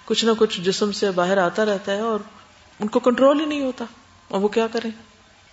کچھ 0.04 0.24
نہ 0.24 0.30
کچھ 0.38 0.60
جسم 0.60 0.92
سے 0.92 1.10
باہر 1.10 1.38
آتا 1.38 1.64
رہتا 1.64 1.92
ہے 1.92 2.00
اور 2.00 2.20
ان 2.80 2.88
کو 2.88 2.98
کنٹرول 2.98 3.40
ہی 3.40 3.46
نہیں 3.46 3.64
ہوتا۔ 3.64 3.84
اور 4.28 4.40
وہ 4.40 4.48
کیا 4.48 4.66
کریں؟ 4.66 4.90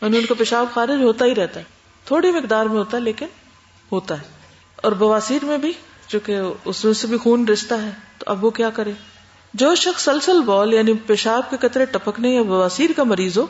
یعنی 0.01 0.17
ان 0.17 0.25
کا 0.25 0.33
پیشاب 0.37 0.65
خارج 0.73 1.03
ہوتا 1.03 1.25
ہی 1.25 1.35
رہتا 1.35 1.59
ہے۔ 1.59 1.65
تھوڑی 2.05 2.31
مقدار 2.31 2.65
میں 2.65 2.75
ہوتا 2.75 2.97
ہے 2.97 3.01
لیکن 3.01 3.25
ہوتا 3.91 4.21
ہے۔ 4.21 4.27
اور 4.75 4.91
بواسیر 4.91 5.45
میں 5.45 5.57
بھی 5.57 5.73
چونکہ 6.07 6.39
اس 6.65 6.85
میں 6.85 6.93
سے 6.93 7.07
بھی 7.07 7.17
خون 7.17 7.47
رشتہ 7.47 7.73
ہے، 7.73 7.89
تو 8.17 8.23
اب 8.27 8.45
وہ 8.45 8.49
کیا 8.49 8.69
کرے؟ 8.69 8.91
جو 9.53 9.75
شخص 9.75 10.03
سلسل 10.03 10.41
بال 10.41 10.73
یعنی 10.73 10.93
پیشاب 10.93 11.49
کے 11.49 11.57
قطرے 11.59 11.85
ٹپکنے 11.85 12.29
یا 12.29 12.41
بواسیر 12.41 12.89
کا 12.95 13.03
مریض 13.03 13.37
ہو، 13.37 13.45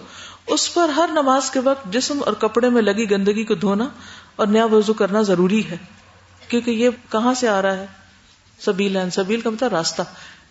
اس 0.47 0.73
پر 0.73 0.89
ہر 0.89 1.09
نماز 1.11 1.51
کے 1.51 1.59
وقت 1.59 1.93
جسم 1.93 2.19
اور 2.25 2.33
کپڑے 2.33 2.69
میں 2.69 2.81
لگی 2.81 3.11
گندگی 3.11 3.43
کو 3.43 3.55
دھونا 3.55 3.87
اور 4.39 4.47
نیا 4.47 4.65
وضو 4.65 4.93
کرنا 4.93 5.21
ضروری 5.21 5.69
ہے۔ 5.69 5.77
کیونکہ 6.47 6.71
یہ 6.71 6.89
کہاں 7.11 7.33
سے 7.33 7.47
آ 7.47 7.61
رہا 7.61 7.77
ہے؟ 7.77 7.85
سبیل 8.59 8.97
ہے۔ 8.97 9.09
سبیل 9.09 9.41
کا 9.41 9.49
مطلب 9.49 9.75
راستہ۔ 9.75 10.01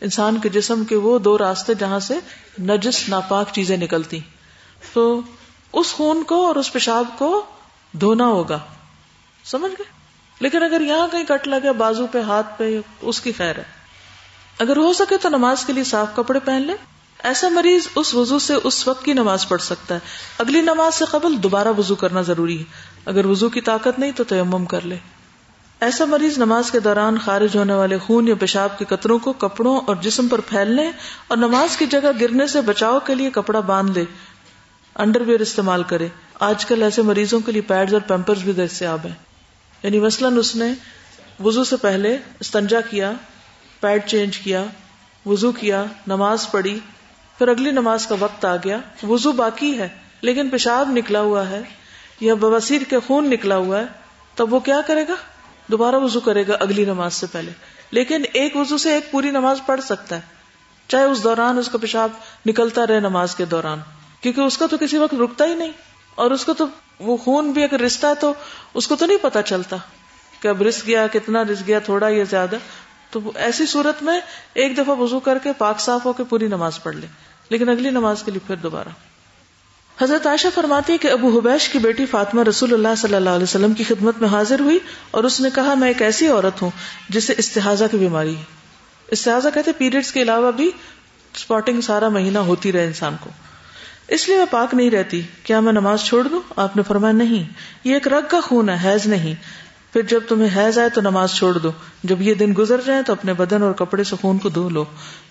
انسان 0.00 0.38
کے 0.38 0.48
جسم 0.48 0.84
کے 0.84 0.96
وہ 0.96 1.18
دو 1.18 1.38
راستے 1.38 1.74
جہاں 1.74 1.98
سے 1.98 2.14
نجس، 2.60 3.08
ناپاک 3.08 3.48
چیزیں 3.52 3.76
نکلتی 3.76 4.20
تو 4.92 5.20
اس 5.72 5.92
خون 5.92 6.22
کو 6.22 6.46
اور 6.46 6.56
اس 6.56 6.72
پیشاب 6.72 7.04
کو 7.18 7.44
دھونا 7.92 8.26
ہوگا۔ 8.26 8.58
سمجھ 9.44 9.72
گئے؟ 9.72 9.92
لیکن 10.40 10.62
اگر 10.62 10.80
یہاں 10.80 11.08
کہیں 11.12 11.24
کٹ 11.28 11.48
لگے 11.48 11.72
بازو 11.72 12.06
پہ، 12.06 12.20
ہاتھ 12.20 12.58
پہ، 12.58 12.80
اس 13.00 13.20
کی 13.20 13.32
خیر 13.32 13.58
ہے۔ 13.58 13.64
اگر 14.58 14.76
ہو 14.76 14.92
سکے 14.92 15.16
تو 15.16 15.28
نماز 15.28 15.64
کے 15.64 15.72
لیے 15.72 15.84
صاف 15.84 16.16
کپڑے 16.16 16.40
پہن 16.40 16.62
لے 16.62 16.72
ایسا 17.18 17.48
مریض 17.48 17.88
اس 17.94 18.14
وضو 18.14 18.38
سے 18.38 18.54
اس 18.64 18.88
وقت 18.88 19.04
کی 19.04 19.12
نماز 19.12 19.48
پڑھ 19.48 19.62
سکتا 19.62 19.94
ہے۔ 19.94 20.00
اگلی 20.38 20.60
نماز 20.60 20.94
سے 20.94 21.04
قبل 21.10 21.42
دوبارہ 21.42 21.68
وضو 21.78 21.94
کرنا 21.94 22.20
ضروری 22.20 22.58
ہے۔ 22.58 22.64
اگر 23.04 23.26
وضو 23.26 23.48
کی 23.48 23.60
طاقت 23.60 23.98
نہیں 23.98 24.12
تو 24.12 24.24
تیمم 24.24 24.64
کر 24.64 24.80
لے۔ 24.80 24.96
ایسا 25.80 26.04
مریض 26.04 26.38
نماز 26.38 26.70
کے 26.70 26.80
دوران 26.80 27.18
خارج 27.18 27.56
ہونے 27.56 27.74
والے 27.74 27.98
خون 27.98 28.28
یا 28.28 28.34
پیشاب 28.34 28.78
کے 28.78 28.84
قطروں 28.88 29.18
کو 29.18 29.32
کپڑوں 29.32 29.80
اور 29.86 29.96
جسم 29.96 30.28
پر 30.28 30.40
پھیلنے 30.40 30.90
اور 31.28 31.36
نماز 31.36 31.76
کی 31.76 31.86
جگہ 31.86 32.10
گرنے 32.20 32.46
سے 32.46 32.60
بچاؤ 32.60 32.98
کے 33.00 33.14
لیے 33.14 33.30
کپڑا 33.30 33.60
باندھ 33.60 33.98
لے۔ 33.98 34.04
انڈر 34.94 35.20
ویئر 35.20 35.40
استعمال 35.40 35.82
کرے۔ 35.82 36.08
آج 36.40 36.66
کل 36.66 36.82
ایسے 36.82 37.02
مریضوں 37.02 37.40
کے 37.40 37.52
لیے 37.52 37.62
پیڈز 37.62 37.94
اور 37.94 38.02
پیمپرز 38.02 38.42
بھی 38.42 38.52
دستیاب 38.52 38.98
ہیں۔ 39.04 39.14
یعنی 39.82 39.98
مثلاً 40.00 40.36
اس 40.36 40.56
نے 40.56 40.72
وضو 41.44 41.64
سے 41.64 41.76
پہلے 41.76 42.16
استنجا 42.40 42.80
کیا، 42.80 43.12
پیڈ 43.80 44.02
چینج 44.06 44.38
کیا، 44.38 44.64
وضو 45.26 45.52
کیا، 45.52 45.84
نماز 46.06 46.50
پڑھی، 46.50 46.78
پھر 47.38 47.48
اگلی 47.48 47.70
نماز 47.70 48.06
کا 48.06 48.16
وقت 48.20 48.44
آ 48.44 48.56
گیا۔ 48.56 48.78
وضو 49.02 49.32
باقی 49.32 49.78
ہے، 49.78 49.88
لیکن 50.20 50.48
پیشاب 50.48 50.88
نکلا 50.90 51.20
ہوا 51.20 51.48
ہے۔ 51.48 51.62
یا 52.20 52.34
بواسیر 52.34 52.82
کے 52.88 52.96
خون 53.06 53.30
نکلا 53.30 53.56
ہوا 53.56 53.78
ہے، 53.78 53.84
تب 54.34 54.54
وہ 54.54 54.60
کیا 54.60 54.80
کرے 54.86 55.02
گا؟ 55.08 55.14
دوبارہ 55.66 55.96
وضو 55.96 56.20
کرے 56.20 56.46
گا 56.46 56.56
اگلی 56.60 56.84
نماز 56.84 57.14
سے 57.14 57.26
پہلے۔ 57.32 57.50
لیکن 57.90 58.22
ایک 58.32 58.56
وضو 58.56 58.78
سے 58.78 58.92
ایک 58.94 59.10
پوری 59.10 59.30
نماز 59.30 59.60
پڑھ 59.66 59.80
سکتا 59.80 60.16
ہے۔ 60.16 60.20
چاہے 60.88 61.04
اس 61.04 61.24
دوران 61.24 61.58
اس 61.58 61.68
کا 61.68 61.78
پیشاب 61.78 62.10
نکلتا 62.46 62.86
رہے 62.86 63.00
نماز 63.00 63.34
کے 63.34 63.44
دوران۔ 63.44 63.78
کیونکہ 64.20 64.40
اس 64.40 64.58
کا 64.58 64.66
تو 64.66 64.76
کسی 64.80 64.98
وقت 64.98 65.14
رکتا 65.14 65.44
ہی 65.44 65.54
نہیں۔ 65.54 65.72
اور 66.14 66.30
اس 66.30 66.44
کو 66.44 66.54
تو 66.54 66.66
وہ 67.00 67.16
خون 67.16 67.50
بھی 67.50 67.62
اگر 67.62 67.80
رستا 67.80 68.08
ہے 68.08 68.14
تو 68.14 68.32
اس 68.74 68.86
کو 68.86 68.96
تو 68.96 69.06
نہیں 69.06 69.18
پتا 69.22 69.42
چلتا 69.42 69.76
کہ 70.40 70.48
اب 70.48 70.62
رس 70.62 70.86
گیا، 70.86 71.06
کتنا 71.06 71.44
رس 71.44 71.62
گیا، 71.66 71.78
تھوڑا 71.78 72.08
یا 72.08 72.24
زیادہ۔ 72.30 72.56
تو 73.10 73.32
ایسی 73.34 73.66
صورت 73.66 74.02
میں 74.02 74.20
ایک 74.54 74.78
دفعہ 74.78 74.96
وضو 74.96 75.20
کر 75.20 75.38
کے 75.38 75.52
پاک 75.52 75.80
صاف 75.80 76.06
ہو 76.06 76.12
کے 76.12 76.24
پوری 76.24 76.46
نماز 76.46 76.82
پڑھ 76.82 76.96
لے۔ 76.96 77.06
لیکن 77.48 77.68
اگلی 77.68 77.90
نماز 77.90 78.22
کے 78.22 78.30
لیے 78.30 78.46
پھر 78.46 78.56
دوبارہ۔ 78.56 78.88
حضرت 80.02 80.26
عائشہ 80.26 80.48
فرماتی 80.54 80.92
ہے 80.92 80.98
کہ 80.98 81.08
ابو 81.08 81.38
حبیش 81.38 81.68
کی 81.68 81.78
بیٹی 81.78 82.06
فاطمہ 82.06 82.42
رسول 82.42 82.72
اللہ 82.72 82.88
صلی 82.96 83.14
اللہ 83.14 83.30
علیہ 83.30 83.42
وسلم 83.42 83.72
کی 83.72 83.84
خدمت 83.84 84.18
میں 84.18 84.28
حاضر 84.28 84.60
ہوئی 84.60 84.78
اور 85.10 85.24
اس 85.24 85.40
نے 85.40 85.48
کہا، 85.54 85.74
میں 85.74 85.88
ایک 85.88 86.02
ایسی 86.02 86.28
عورت 86.28 86.62
ہوں 86.62 86.70
جسے 87.08 87.34
استحاظہ 87.38 87.84
کی 87.90 87.96
بیماری 87.96 88.36
ہے۔ 88.36 88.42
استحاظہ 89.10 89.48
کہتے 89.54 89.72
پیریڈز 89.72 90.12
کے 90.12 90.22
علاوہ 90.22 90.52
بھی 90.52 90.70
اسپاٹنگ 91.34 91.80
سارا 91.80 92.08
مہینہ 92.08 92.38
ہوتی 92.38 92.72
رہے 92.72 92.86
انسان 92.86 93.16
کو۔ 93.20 93.30
اس 94.08 94.28
لیے 94.28 94.38
میں 94.38 94.46
پاک 94.50 94.74
نہیں 94.74 94.90
رہتی۔ 94.90 95.22
کیا 95.44 95.60
میں 95.60 95.72
نماز 95.72 96.00
چھوڑ 96.00 96.28
دوں؟ 96.28 96.40
آپ 96.56 96.76
نے 96.76 96.82
فرمایا، 96.88 97.12
نہیں۔ 97.12 97.52
یہ 97.84 97.94
ایک 97.94 98.08
رگ 98.08 98.26
کا 98.28 98.40
خون 98.40 98.68
ہے، 98.68 98.90
حیض 98.90 99.06
نہیں۔ 99.06 99.34
پھر 99.92 100.02
جب 100.02 100.20
تمہیں 100.28 100.58
حیض 100.58 100.78
آئے 100.78 100.88
تو 100.88 101.00
نماز 101.00 101.30
چھوڑ 101.34 101.58
دو۔ 101.58 101.72
جب 102.04 102.22
یہ 102.22 102.34
دن 102.34 102.54
گزر 102.58 102.80
جائے 102.86 103.02
تو 103.02 103.12
اپنے 103.12 103.32
بدن 103.32 103.62
اور 103.62 103.72
کپڑے 103.72 104.04
سے 104.04 104.16
خون 104.20 104.38
کو 104.38 104.48
دھو 104.48 104.68
لو۔ 104.68 104.84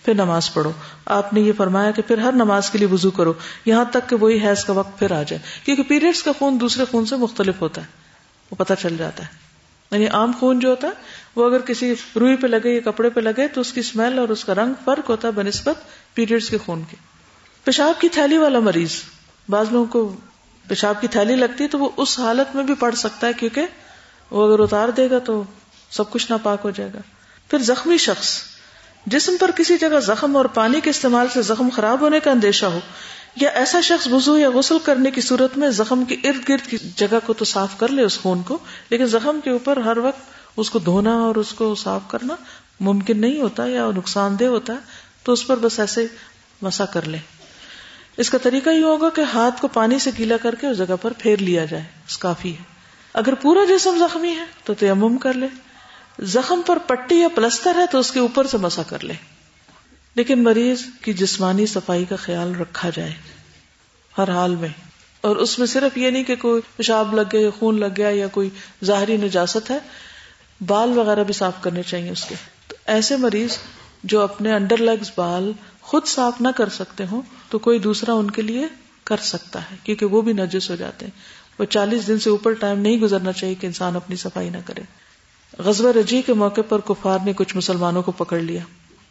پھر 0.05 0.13
نماز 0.13 0.53
پڑھو۔ 0.53 0.71
آپ 1.05 1.33
نے 1.33 1.41
یہ 1.41 1.51
فرمایا 1.57 1.91
کہ 1.91 2.01
پھر 2.01 2.17
ہر 2.17 2.31
نماز 2.31 2.69
کے 2.69 2.77
لیے 2.77 2.87
وضو 2.87 3.11
کرو۔ 3.11 3.33
یہاں 3.65 3.85
تک 3.85 4.09
کہ 4.09 4.15
وہی 4.15 4.47
حیض 4.47 4.65
کا 4.65 4.73
وقت 4.73 4.99
پھر 4.99 5.11
آ 5.11 5.23
جائے۔ 5.23 5.41
کیونکہ 5.63 5.83
پیریڈس 5.83 6.23
کا 6.23 6.31
خون 6.39 6.59
دوسرے 6.59 6.85
خون 6.91 7.05
سے 7.05 7.15
مختلف 7.15 7.61
ہوتا 7.61 7.81
ہے۔ 7.81 7.85
وہ 8.51 8.55
پتہ 8.55 8.73
چل 8.81 8.97
جاتا 8.97 9.23
ہے۔ 9.23 9.47
یعنی 9.91 10.07
عام 10.07 10.31
خون 10.39 10.59
جو 10.59 10.69
ہوتا 10.69 10.87
ہے، 10.87 10.93
وہ 11.35 11.45
اگر 11.45 11.61
کسی 11.61 11.93
روئی 12.15 12.35
پہ 12.35 12.47
لگے 12.47 12.75
یا 12.75 12.91
کپڑے 12.91 13.09
پہ 13.09 13.19
لگے 13.19 13.47
تو 13.47 13.61
اس 13.61 13.73
کی 13.73 13.79
اسمیل 13.79 14.19
اور 14.19 14.29
اس 14.29 14.45
کا 14.45 14.55
رنگ 14.55 14.73
فرق 14.85 15.09
ہوتا 15.09 15.27
ہے 15.27 15.33
بنسبت 15.33 15.75
پیریڈس 16.13 16.49
کے 16.49 16.57
خون 16.57 16.83
کے۔ 16.89 16.95
پیشاب 17.63 18.01
کی 18.01 18.09
تھیلی 18.09 18.37
والا 18.37 18.59
مریض، 18.59 18.91
بعض 19.49 19.65
لوگوں 19.71 19.85
کو 19.85 20.15
پیشاب 20.67 21.01
کی 21.01 21.07
تھیلی 21.07 21.35
لگتی 21.35 21.63
ہے 21.63 21.69
تو 21.69 21.79
وہ 21.79 21.89
اس 21.97 22.19
حالت 22.19 22.55
میں 22.55 22.63
بھی 22.63 22.73
پڑھ 22.73 22.95
سکتا 22.95 23.27
ہے 23.27 23.33
کیونکہ 23.33 23.65
وہ 24.31 24.47
اگر 24.47 24.59
اتار 24.59 24.89
دے 24.89 25.09
گا 25.09 25.19
تو 25.19 25.43
سب 25.91 26.11
کچھ 26.11 26.31
ناپاک 26.31 26.59
ہو 26.63 26.69
جائے 26.69 26.89
گا۔ 26.93 26.99
پھر 27.49 27.57
زخمی 27.57 27.97
شخص، 27.97 28.39
جسم 29.05 29.35
پر 29.39 29.51
کسی 29.55 29.77
جگہ 29.77 29.99
زخم 29.99 30.37
اور 30.37 30.45
پانی 30.45 30.81
کے 30.81 30.89
استعمال 30.89 31.27
سے 31.33 31.41
زخم 31.41 31.69
خراب 31.75 32.01
ہونے 32.01 32.19
کا 32.19 32.31
اندیشہ 32.31 32.65
ہو، 32.65 32.79
یا 33.35 33.49
ایسا 33.49 33.81
شخص 33.81 34.07
وضو 34.07 34.37
یا 34.37 34.49
غسل 34.49 34.77
کرنے 34.83 35.11
کی 35.11 35.21
صورت 35.21 35.57
میں 35.57 35.69
زخم 35.69 36.03
کے 36.05 36.15
ارد 36.23 36.49
گرد 36.49 36.69
کی 36.69 36.77
جگہ 36.95 37.19
کو 37.25 37.33
تو 37.33 37.45
صاف 37.45 37.77
کر 37.77 37.87
لے 37.87 38.03
اس 38.03 38.19
خون 38.19 38.41
کو، 38.43 38.57
لیکن 38.89 39.05
زخم 39.05 39.39
کے 39.43 39.49
اوپر 39.49 39.77
ہر 39.77 39.97
وقت 39.97 40.21
اس 40.57 40.69
کو 40.69 40.79
دھونا 40.79 41.13
اور 41.13 41.35
اس 41.35 41.53
کو 41.53 41.75
صاف 41.75 42.01
کرنا 42.07 42.35
ممکن 42.79 43.21
نہیں 43.21 43.41
ہوتا 43.41 43.65
یا 43.65 43.89
نقصان 43.97 44.39
دہ 44.39 44.45
ہوتا 44.45 44.73
ہے 44.73 44.77
تو 45.23 45.31
اس 45.31 45.47
پر 45.47 45.55
بس 45.55 45.79
ایسے 45.79 46.05
مسا 46.61 46.85
کر 46.85 47.07
لے۔ 47.07 47.17
اس 48.17 48.29
کا 48.29 48.37
طریقہ 48.37 48.69
یہ 48.69 48.83
ہوگا 48.83 49.09
کہ 49.09 49.21
ہاتھ 49.33 49.61
کو 49.61 49.67
پانی 49.67 49.99
سے 49.99 50.11
گیلا 50.17 50.37
کر 50.37 50.55
کے 50.55 50.67
اس 50.67 50.77
جگہ 50.77 50.95
پر 51.01 51.13
پھیر 51.17 51.37
لیا 51.37 51.65
جائے، 51.65 51.83
اس 52.07 52.17
کافی 52.17 52.53
ہے۔ 52.53 52.76
اگر 53.17 53.33
پورا 53.33 53.59
جسم 53.65 53.97
زخمی 53.99 54.35
ہے 54.35 54.45
تو 54.63 54.73
تیمم 54.73 55.17
کر 55.17 55.33
لے۔ 55.33 55.47
زخم 56.19 56.61
پر 56.65 56.77
پٹی 56.77 57.15
یا 57.15 57.27
پلستر 57.35 57.75
ہے 57.75 57.85
تو 57.91 57.99
اس 57.99 58.11
کے 58.11 58.19
اوپر 58.19 58.47
سے 58.47 58.57
مسا 58.57 58.83
کر 58.83 59.03
لے۔ 59.03 59.13
لیکن 60.15 60.43
مریض 60.43 60.81
کی 61.01 61.13
جسمانی 61.13 61.65
صفائی 61.65 62.05
کا 62.05 62.15
خیال 62.15 62.55
رکھا 62.55 62.89
جائے۔ 62.95 63.13
ہر 64.17 64.29
حال 64.29 64.55
میں۔ 64.55 64.69
اور 65.21 65.35
اس 65.35 65.59
میں 65.59 65.67
صرف 65.67 65.97
یہ 65.97 66.09
نہیں 66.09 66.23
کہ 66.23 66.35
کوئی 66.35 66.61
پیشاب 66.75 67.13
لگ 67.13 67.21
گیا 67.33 67.49
خون 67.59 67.79
لگ 67.79 67.85
گیا 67.97 68.09
یا 68.09 68.27
کوئی 68.27 68.49
ظاہری 68.83 69.17
نجاست 69.17 69.71
ہے، 69.71 69.79
بال 70.67 70.97
وغیرہ 70.97 71.23
بھی 71.23 71.33
صاف 71.33 71.53
کرنے 71.61 71.83
چاہیے 71.83 72.09
اس 72.09 72.25
کے۔ 72.25 72.35
تو 72.67 72.75
ایسے 72.85 73.15
مریض 73.15 73.57
جو 74.03 74.21
اپنے 74.21 74.53
انڈر 74.53 74.77
لیگز 74.77 75.11
بال 75.15 75.51
خود 75.81 76.05
صاف 76.05 76.41
نہ 76.41 76.47
کر 76.55 76.69
سکتے 76.69 77.05
ہوں 77.11 77.21
تو 77.49 77.59
کوئی 77.59 77.79
دوسرا 77.79 78.13
ان 78.13 78.31
کے 78.31 78.41
لیے 78.41 78.67
کر 79.03 79.17
سکتا 79.17 79.71
ہے، 79.71 79.75
کیونکہ 79.83 80.05
وہ 80.05 80.21
بھی 80.21 80.33
نجس 80.33 80.69
ہو 80.69 80.75
جاتے 80.75 81.05
ہیں۔ 81.05 81.36
وہ 81.59 81.65
چالیس 81.65 82.07
دن 82.07 82.19
سے 82.19 82.29
اوپر 82.29 82.53
ٹائم 82.53 82.79
نہیں 82.79 82.97
گزرنا 82.97 83.31
چاہیے 83.31 83.55
کہ 83.55 83.67
انسان 83.67 83.95
اپنی 83.95 84.15
صفائی 84.15 84.49
نہ 84.49 84.57
کرے۔ 84.65 84.81
غزوہ 85.57 85.91
رجی 85.91 86.21
کے 86.21 86.33
موقع 86.33 86.61
پر 86.69 86.79
کفار 86.79 87.19
نے 87.25 87.33
کچھ 87.33 87.55
مسلمانوں 87.55 88.03
کو 88.03 88.11
پکڑ 88.11 88.39
لیا، 88.39 88.61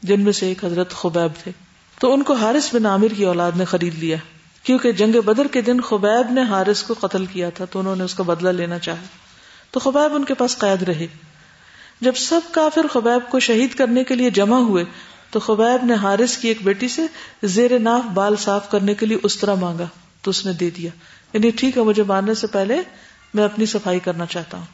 جن 0.03 0.21
میں 0.21 0.33
سے 0.33 0.47
ایک 0.47 0.65
حضرت 0.65 0.91
خبیب 0.91 1.43
تھے۔ 1.43 1.53
تو 2.01 2.13
ان 2.13 2.23
کو 2.23 2.35
حارث 2.35 2.75
بن 2.75 2.87
عامر 2.87 3.09
کی 3.09 3.25
اولاد 3.25 3.53
نے 3.57 3.65
خرید 3.65 3.95
لیا۔ 3.95 4.17
کیونکہ 4.63 4.93
جنگ 4.93 5.21
بدر 5.21 5.47
کے 5.47 5.61
دن 5.61 5.81
خبیب 5.81 6.33
نے 6.33 6.43
حارث 6.43 6.83
کو 6.83 6.95
قتل 7.01 7.27
کیا 7.27 7.51
تھا، 7.51 7.65
تو 7.65 7.79
انہوں 7.79 7.97
نے 7.97 8.05
اس 8.05 8.15
کا 8.15 8.23
بدلہ 8.23 8.49
لینا 8.49 8.79
چاہا۔ 8.79 9.03
تو 9.71 9.81
خبیب 9.81 10.15
ان 10.15 10.25
کے 10.25 10.35
پاس 10.35 10.59
قید 10.59 10.83
رہے۔ 10.83 11.07
جب 12.01 12.13
سب 12.17 12.41
کافر 12.51 12.87
خبیب 12.93 13.31
کو 13.31 13.41
شہید 13.41 13.75
کرنے 13.75 14.05
کے 14.05 14.15
لیے 14.15 14.31
جمع 14.31 14.59
ہوئے، 14.59 14.85
تو 15.31 15.41
خبیب 15.41 15.85
نے 15.85 15.95
حارث 15.95 16.37
کی 16.37 16.49
ایک 16.49 16.59
بیٹی 16.63 16.89
سے 16.89 17.03
زیر 17.43 17.79
ناف 17.79 18.05
بال 18.05 18.37
صاف 18.37 18.71
کرنے 18.71 18.95
کے 18.95 19.07
لیے 19.07 19.19
اس 19.23 19.39
طرح 19.39 19.55
مانگا۔ 19.55 19.87
تو 20.23 20.31
اس 20.31 20.47
نے 20.47 20.53
دے 20.53 20.71
دیا۔ 20.71 20.91
یعنی 21.33 21.51
ٹھیک 21.51 21.79
ہے، 21.79 21.83
مجھے 21.83 22.03
مارنے 22.03 22.35
سے 22.35 22.47
پہلے 22.47 22.83
میں 23.35 23.45
اپنی 23.45 23.67
صفائی 23.67 23.99
کرنا 23.99 24.27
چاہتا 24.27 24.59
ہوں۔ 24.59 24.67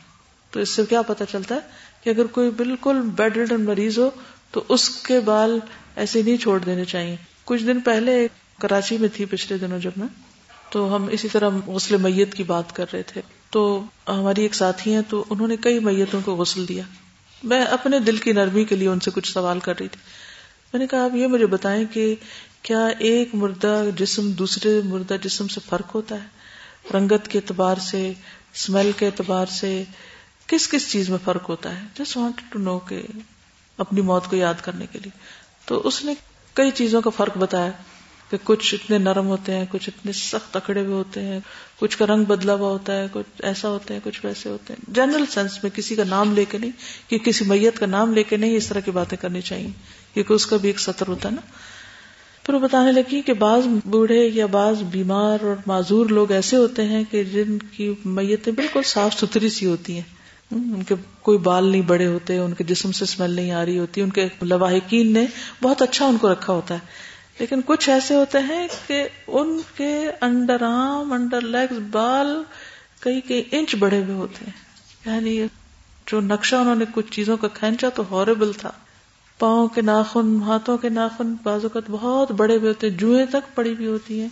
تو 0.50 0.60
اس 0.60 0.68
سے 0.68 0.86
کیا 0.88 1.02
پتا 1.02 1.26
چلتا 1.26 1.54
ہے 1.54 1.60
کہ 2.04 2.10
اگر 2.10 2.24
کوئی 2.24 2.50
بالکل 2.50 3.00
بیڈ 3.02 3.36
ریڈن 3.36 3.64
مریض 3.64 3.98
ہو، 3.98 4.10
تو 4.50 4.64
اس 4.68 4.88
کے 4.90 5.20
بال 5.20 5.58
ایسے 5.96 6.22
نہیں 6.22 6.36
چھوڑ 6.36 6.58
دینے 6.58 6.84
چاہیے۔ 6.84 7.16
کچھ 7.44 7.64
دن 7.64 7.80
پہلے 7.80 8.28
کراچی 8.60 8.98
میں 8.98 9.08
تھی، 9.14 9.24
پچھلے 9.24 9.58
دنوں 9.58 9.78
جب 9.78 9.90
میں۔ 9.96 10.08
تو 10.70 10.96
ہم 10.96 11.06
اسی 11.10 11.28
طرح 11.28 11.48
غسل 11.66 11.96
میت 11.96 12.34
کی 12.34 12.42
بات 12.42 12.76
کر 12.76 12.86
رہے 12.92 13.02
تھے۔ 13.02 13.20
تو 13.50 13.84
ہماری 14.08 14.42
ایک 14.42 14.54
ساتھی 14.54 14.94
ہیں، 14.94 15.02
تو 15.08 15.24
انہوں 15.30 15.48
نے 15.48 15.56
کئی 15.56 15.78
میتوں 15.78 16.20
کو 16.24 16.34
غسل 16.34 16.68
دیا۔ 16.68 16.82
میں 17.42 17.64
اپنے 17.64 17.98
دل 17.98 18.16
کی 18.16 18.32
نرمی 18.32 18.64
کے 18.64 18.76
لیے 18.76 18.88
ان 18.88 19.00
سے 19.00 19.10
کچھ 19.14 19.32
سوال 19.32 19.60
کر 19.60 19.78
رہی 19.80 19.88
تھی۔ 19.88 20.00
میں 20.72 20.78
نے 20.78 20.86
کہا، 20.86 21.04
آپ 21.04 21.16
یہ 21.16 21.26
مجھے 21.26 21.46
بتائیں 21.46 21.84
کہ 21.92 22.14
کیا 22.62 22.86
ایک 22.86 23.34
مردہ 23.34 23.84
جسم 23.96 24.30
دوسرے 24.30 24.80
مردہ 24.84 25.16
جسم 25.22 25.48
سے 25.48 25.60
فرق 25.68 25.94
ہوتا 25.94 26.14
ہے؟ 26.14 26.41
رنگت 26.94 27.28
کے 27.28 27.38
اعتبار 27.38 27.76
سے 27.76 28.12
اسمیل 28.54 28.90
کے 28.96 29.06
اعتبار 29.06 29.46
سے 29.46 29.84
کس 30.46 30.68
کس 30.68 30.92
چیز 30.92 31.10
میں 31.10 31.18
فرق 31.24 31.48
ہوتا 31.48 31.80
ہے؟ 31.80 31.84
جسٹ 31.94 32.16
وانٹ 32.16 32.40
ٹو 32.50 32.58
نو 32.58 32.78
کہ 32.78 33.02
اپنی 33.78 34.00
موت 34.00 34.26
کو 34.30 34.36
یاد 34.36 34.54
کرنے 34.62 34.86
کے 34.92 34.98
لیے۔ 34.98 35.18
تو 35.64 35.80
اس 35.84 36.04
نے 36.04 36.14
کئی 36.54 36.70
چیزوں 36.70 37.00
کا 37.00 37.10
فرق 37.10 37.36
بتایا 37.36 37.70
کہ 38.30 38.36
کچھ 38.44 38.74
اتنے 38.74 38.98
نرم 38.98 39.26
ہوتے 39.26 39.54
ہیں، 39.54 39.66
کچھ 39.70 39.88
اتنے 39.88 40.12
سخت 40.12 40.56
اکڑے 40.56 40.80
ہوئے 40.80 40.94
ہوتے 40.94 41.22
ہیں، 41.22 41.40
کچھ 41.78 41.98
کا 41.98 42.06
رنگ 42.06 42.24
بدلا 42.24 42.54
ہوا 42.54 42.68
ہوتا 42.68 42.92
ہے، 42.92 43.06
کچھ 43.12 43.42
ایسا 43.42 43.68
ہوتے 43.68 43.94
ہیں 43.94 44.00
کچھ 44.04 44.20
ویسے 44.24 44.48
ہوتے 44.48 44.72
ہیں۔ 44.72 44.94
جنرل 44.94 45.26
سینس 45.26 45.62
میں 45.62 45.76
کسی 45.76 45.94
کا 45.94 46.04
نام 46.04 46.34
لے 46.34 46.44
کے 46.44 46.58
نہیں، 46.58 46.70
کہ 47.10 47.18
کسی 47.18 47.44
میت 47.44 47.78
کا 47.78 47.86
نام 47.86 48.12
لے 48.12 48.22
کے 48.22 48.36
نہیں 48.36 48.56
اس 48.56 48.66
طرح 48.66 48.80
کی 48.80 48.90
باتیں 48.90 49.18
کرنی 49.18 49.40
چاہیے، 49.40 49.68
کیونکہ 50.14 50.32
اس 50.32 50.46
کا 50.46 50.56
بھی 50.56 50.68
ایک 50.68 50.80
سطر 50.80 51.08
ہوتا 51.08 51.28
ہے 51.28 51.34
نا۔ 51.34 51.40
پھر 52.44 52.54
وہ 52.54 52.58
بتانے 52.58 52.92
لگی 52.92 53.22
کہ 53.22 53.32
بعض 53.32 53.66
بوڑھے 53.84 54.26
یا 54.26 54.46
بعض 54.46 54.82
بیمار 54.82 55.38
اور 55.42 55.54
معذور 55.66 56.06
لوگ 56.06 56.32
ایسے 56.32 56.56
ہوتے 56.56 56.84
ہیں 56.84 57.04
کہ 57.10 57.24
جن 57.24 57.58
کی 57.58 57.94
میتیں 58.04 58.52
بالکل 58.52 58.82
صاف 58.84 59.14
ستھری 59.14 59.48
سی 59.48 59.66
ہوتی 59.66 59.94
ہیں۔ 59.94 60.22
ان 60.50 60.82
کے 60.82 60.94
کوئی 61.22 61.38
بال 61.38 61.64
نہیں 61.64 61.82
بڑے 61.82 62.06
ہوتے، 62.06 62.38
ان 62.38 62.52
کے 62.52 62.64
جسم 62.64 62.92
سے 62.92 63.04
اسمیل 63.04 63.30
نہیں 63.30 63.50
آ 63.50 63.64
رہی 63.64 63.78
ہوتی، 63.78 64.00
ان 64.00 64.10
کے 64.10 64.28
لواحقین 64.42 65.12
نے 65.12 65.26
بہت 65.62 65.82
اچھا 65.82 66.06
ان 66.06 66.16
کو 66.18 66.32
رکھا 66.32 66.52
ہوتا 66.52 66.74
ہے۔ 66.74 66.78
لیکن 67.38 67.60
کچھ 67.66 67.90
ایسے 67.90 68.14
ہوتے 68.14 68.38
ہیں 68.38 68.68
کہ 68.86 69.08
ان 69.26 69.60
کے 69.76 70.10
انڈر 70.20 70.62
آرم، 70.62 71.12
انڈر 71.12 71.40
لیگز، 71.40 71.78
بال 71.90 72.42
کئی 73.00 73.20
کئی 73.20 73.42
انچ 73.52 73.74
بڑے 73.74 74.02
ہوئے 74.02 74.14
ہوتے 74.14 74.44
ہیں۔ 74.44 74.52
یعنی 75.06 75.46
جو 76.06 76.20
نقشہ 76.20 76.56
انہوں 76.56 76.74
نے 76.74 76.84
کچھ 76.94 77.12
چیزوں 77.12 77.36
کا 77.36 77.48
کھینچا 77.48 77.88
تو 77.88 78.02
ہاربل 78.10 78.52
تھا۔ 78.52 78.70
پاؤں 79.42 79.68
کے 79.68 79.80
ناخن، 79.80 80.42
ہاتھوں 80.42 80.78
کے 80.78 80.88
ناخن 80.88 81.34
بازوقت 81.42 81.90
بہت 81.90 82.32
بڑے 82.32 82.58
بھی 82.58 82.68
ہوتے 82.68 82.90
جوئیں 82.90 83.26
تک 83.26 83.54
پڑی 83.54 83.74
بھی 83.74 83.86
ہوتی 83.86 84.20
ہیں۔ 84.20 84.28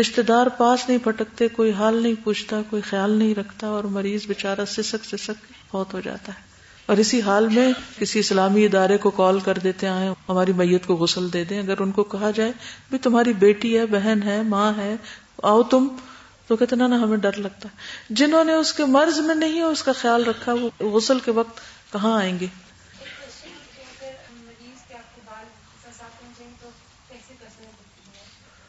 رشتے 0.00 0.22
دار 0.22 0.46
پاس 0.46 0.88
نہیں 0.88 0.98
پھٹکتے 0.98 1.48
کوئی 1.48 1.72
حال 1.72 2.02
نہیں 2.02 2.14
پوچھتا، 2.24 2.60
کوئی 2.70 2.82
خیال 2.82 3.10
نہیں 3.10 3.34
رکھتا 3.34 3.66
اور 3.66 3.84
مریض 3.84 4.26
بےچارا 4.26 4.66
سسک 4.66 5.04
سسک 5.04 5.52
بہت 5.72 5.94
ہو 5.94 6.00
جاتا 6.00 6.32
ہے۔ 6.32 6.42
اور 6.86 6.96
اسی 6.96 7.20
حال 7.20 7.48
میں 7.48 7.72
کسی 7.98 8.18
اسلامی 8.18 8.64
ادارے 8.64 8.98
کو 8.98 9.10
کال 9.10 9.40
کر 9.40 9.58
دیتے 9.64 9.88
آئے 9.88 10.10
ہماری 10.28 10.52
میت 10.52 10.86
کو 10.86 10.94
غسل 10.94 11.32
دے 11.32 11.44
دیں۔ 11.44 11.58
اگر 11.58 11.80
ان 11.80 11.90
کو 11.90 12.02
کہا 12.04 12.30
جائے، 12.30 12.52
بھی 12.90 12.98
تمہاری 12.98 13.32
بیٹی 13.32 13.78
ہے، 13.78 13.86
بہن 13.86 14.20
ہے، 14.24 14.42
ماں 14.42 14.72
ہے، 14.76 14.96
آؤ 15.42 15.62
تم 15.62 15.88
تو 16.46 16.56
کہتے 16.56 16.76
نا 16.76 16.86
ہمیں 16.86 17.16
ڈر 17.16 17.32
لگتا 17.32 17.68
ہے۔ 17.68 17.74
جنہوں 18.10 18.44
نے 18.44 18.52
اس 18.52 18.72
کے 18.72 18.84
مرض 18.84 19.18
میں 19.18 19.34
نہیں، 19.34 19.62
اس 19.62 19.82
کا 19.82 19.92
خیال 19.92 20.24
رکھا، 20.24 20.52
وہ 20.52 20.68
غسل 20.80 21.18
کے 21.18 21.30
وقت 21.30 21.60
کہاں 21.92 22.18
آئیں 22.18 22.38
گے؟ 22.40 22.46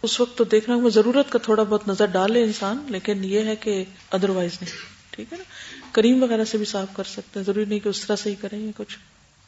اس 0.05 0.19
وقت 0.19 0.37
تو 0.37 0.43
دیکھنا 0.43 0.89
ضرورت 0.93 1.31
کا 1.31 1.39
تھوڑا 1.39 1.63
بہت 1.63 1.87
نظر 1.87 2.05
ڈالے 2.05 2.43
انسان، 2.43 2.85
لیکن 2.89 3.23
یہ 3.23 3.39
ہے 3.39 3.55
کہ 3.55 3.83
ادر 4.11 4.29
وائز 4.29 4.51
نہیں، 4.61 4.73
ٹھیک 5.09 5.33
ہے 5.33 5.37
نا؟ 5.37 5.43
کریم 5.91 6.23
وغیرہ 6.23 6.43
سے 6.43 6.57
بھی 6.57 6.65
صاف 6.65 6.87
کر 6.95 7.03
سکتے 7.03 7.39
ہیں، 7.39 7.45
ضروری 7.45 7.65
نہیں 7.65 7.79
کہ 7.79 7.89
اس 7.89 8.01
طرح 8.01 8.15
سے 8.15 8.29
ہی 8.29 8.35
کریں 8.35 8.67
گے 8.67 8.71
کچھ۔ 8.77 8.97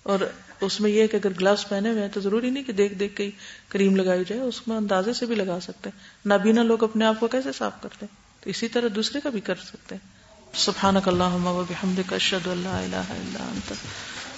اور 0.03 0.19
اس 0.61 0.81
میں 0.81 0.89
یہ 0.89 1.07
کہ 1.07 1.15
اگر 1.15 1.29
گلوز 1.39 1.67
پہنے 1.67 1.89
ہوئے 1.89 2.01
ہیں 2.01 2.09
تو 2.13 2.19
ضروری 2.19 2.49
نہیں 2.49 2.63
کہ 2.63 2.73
دیکھ 2.73 2.93
دیکھ 2.93 3.15
کے 3.15 3.31
کریم 3.69 3.95
لگائی 3.95 4.23
جائے، 4.27 4.41
اس 4.41 4.67
میں 4.67 4.77
اندازے 4.77 5.13
سے 5.13 5.25
بھی 5.25 5.35
لگا 5.35 5.59
سکتے 5.59 5.89
ہیں۔ 5.89 5.99
نابینا 6.25 6.63
لوگ 6.63 6.83
اپنے 6.83 7.05
آپ 7.05 7.19
کو 7.19 7.27
کیسے 7.27 7.49
صاف 7.51 7.81
کرتے 7.81 8.05
ہیں؟ 8.05 8.43
تو 8.43 8.49
اسی 8.49 8.67
طرح 8.67 8.87
دوسرے 8.95 9.21
کا 9.21 9.29
بھی 9.29 9.41
کر 9.41 9.55
سکتے 9.55 9.95
ہیں۔ 9.95 10.07
سبحانک 10.53 11.07
اللہم 11.07 11.47
و 11.47 11.63
بحمدک، 11.69 12.13
اشہد 12.13 12.47
اللہ 12.47 12.67
الہ 12.67 12.95
الا 12.95 13.43
انت، 13.43 13.71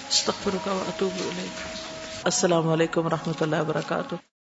استغفرک 0.10 0.68
و 0.68 0.84
اتوب 0.88 1.12
الیک۔ 1.14 1.78
السلام 2.24 2.68
علیکم 2.68 3.06
و 3.06 3.10
رحمۃ 3.10 3.42
اللہ 3.42 3.62
وبرکاتہ 3.62 4.16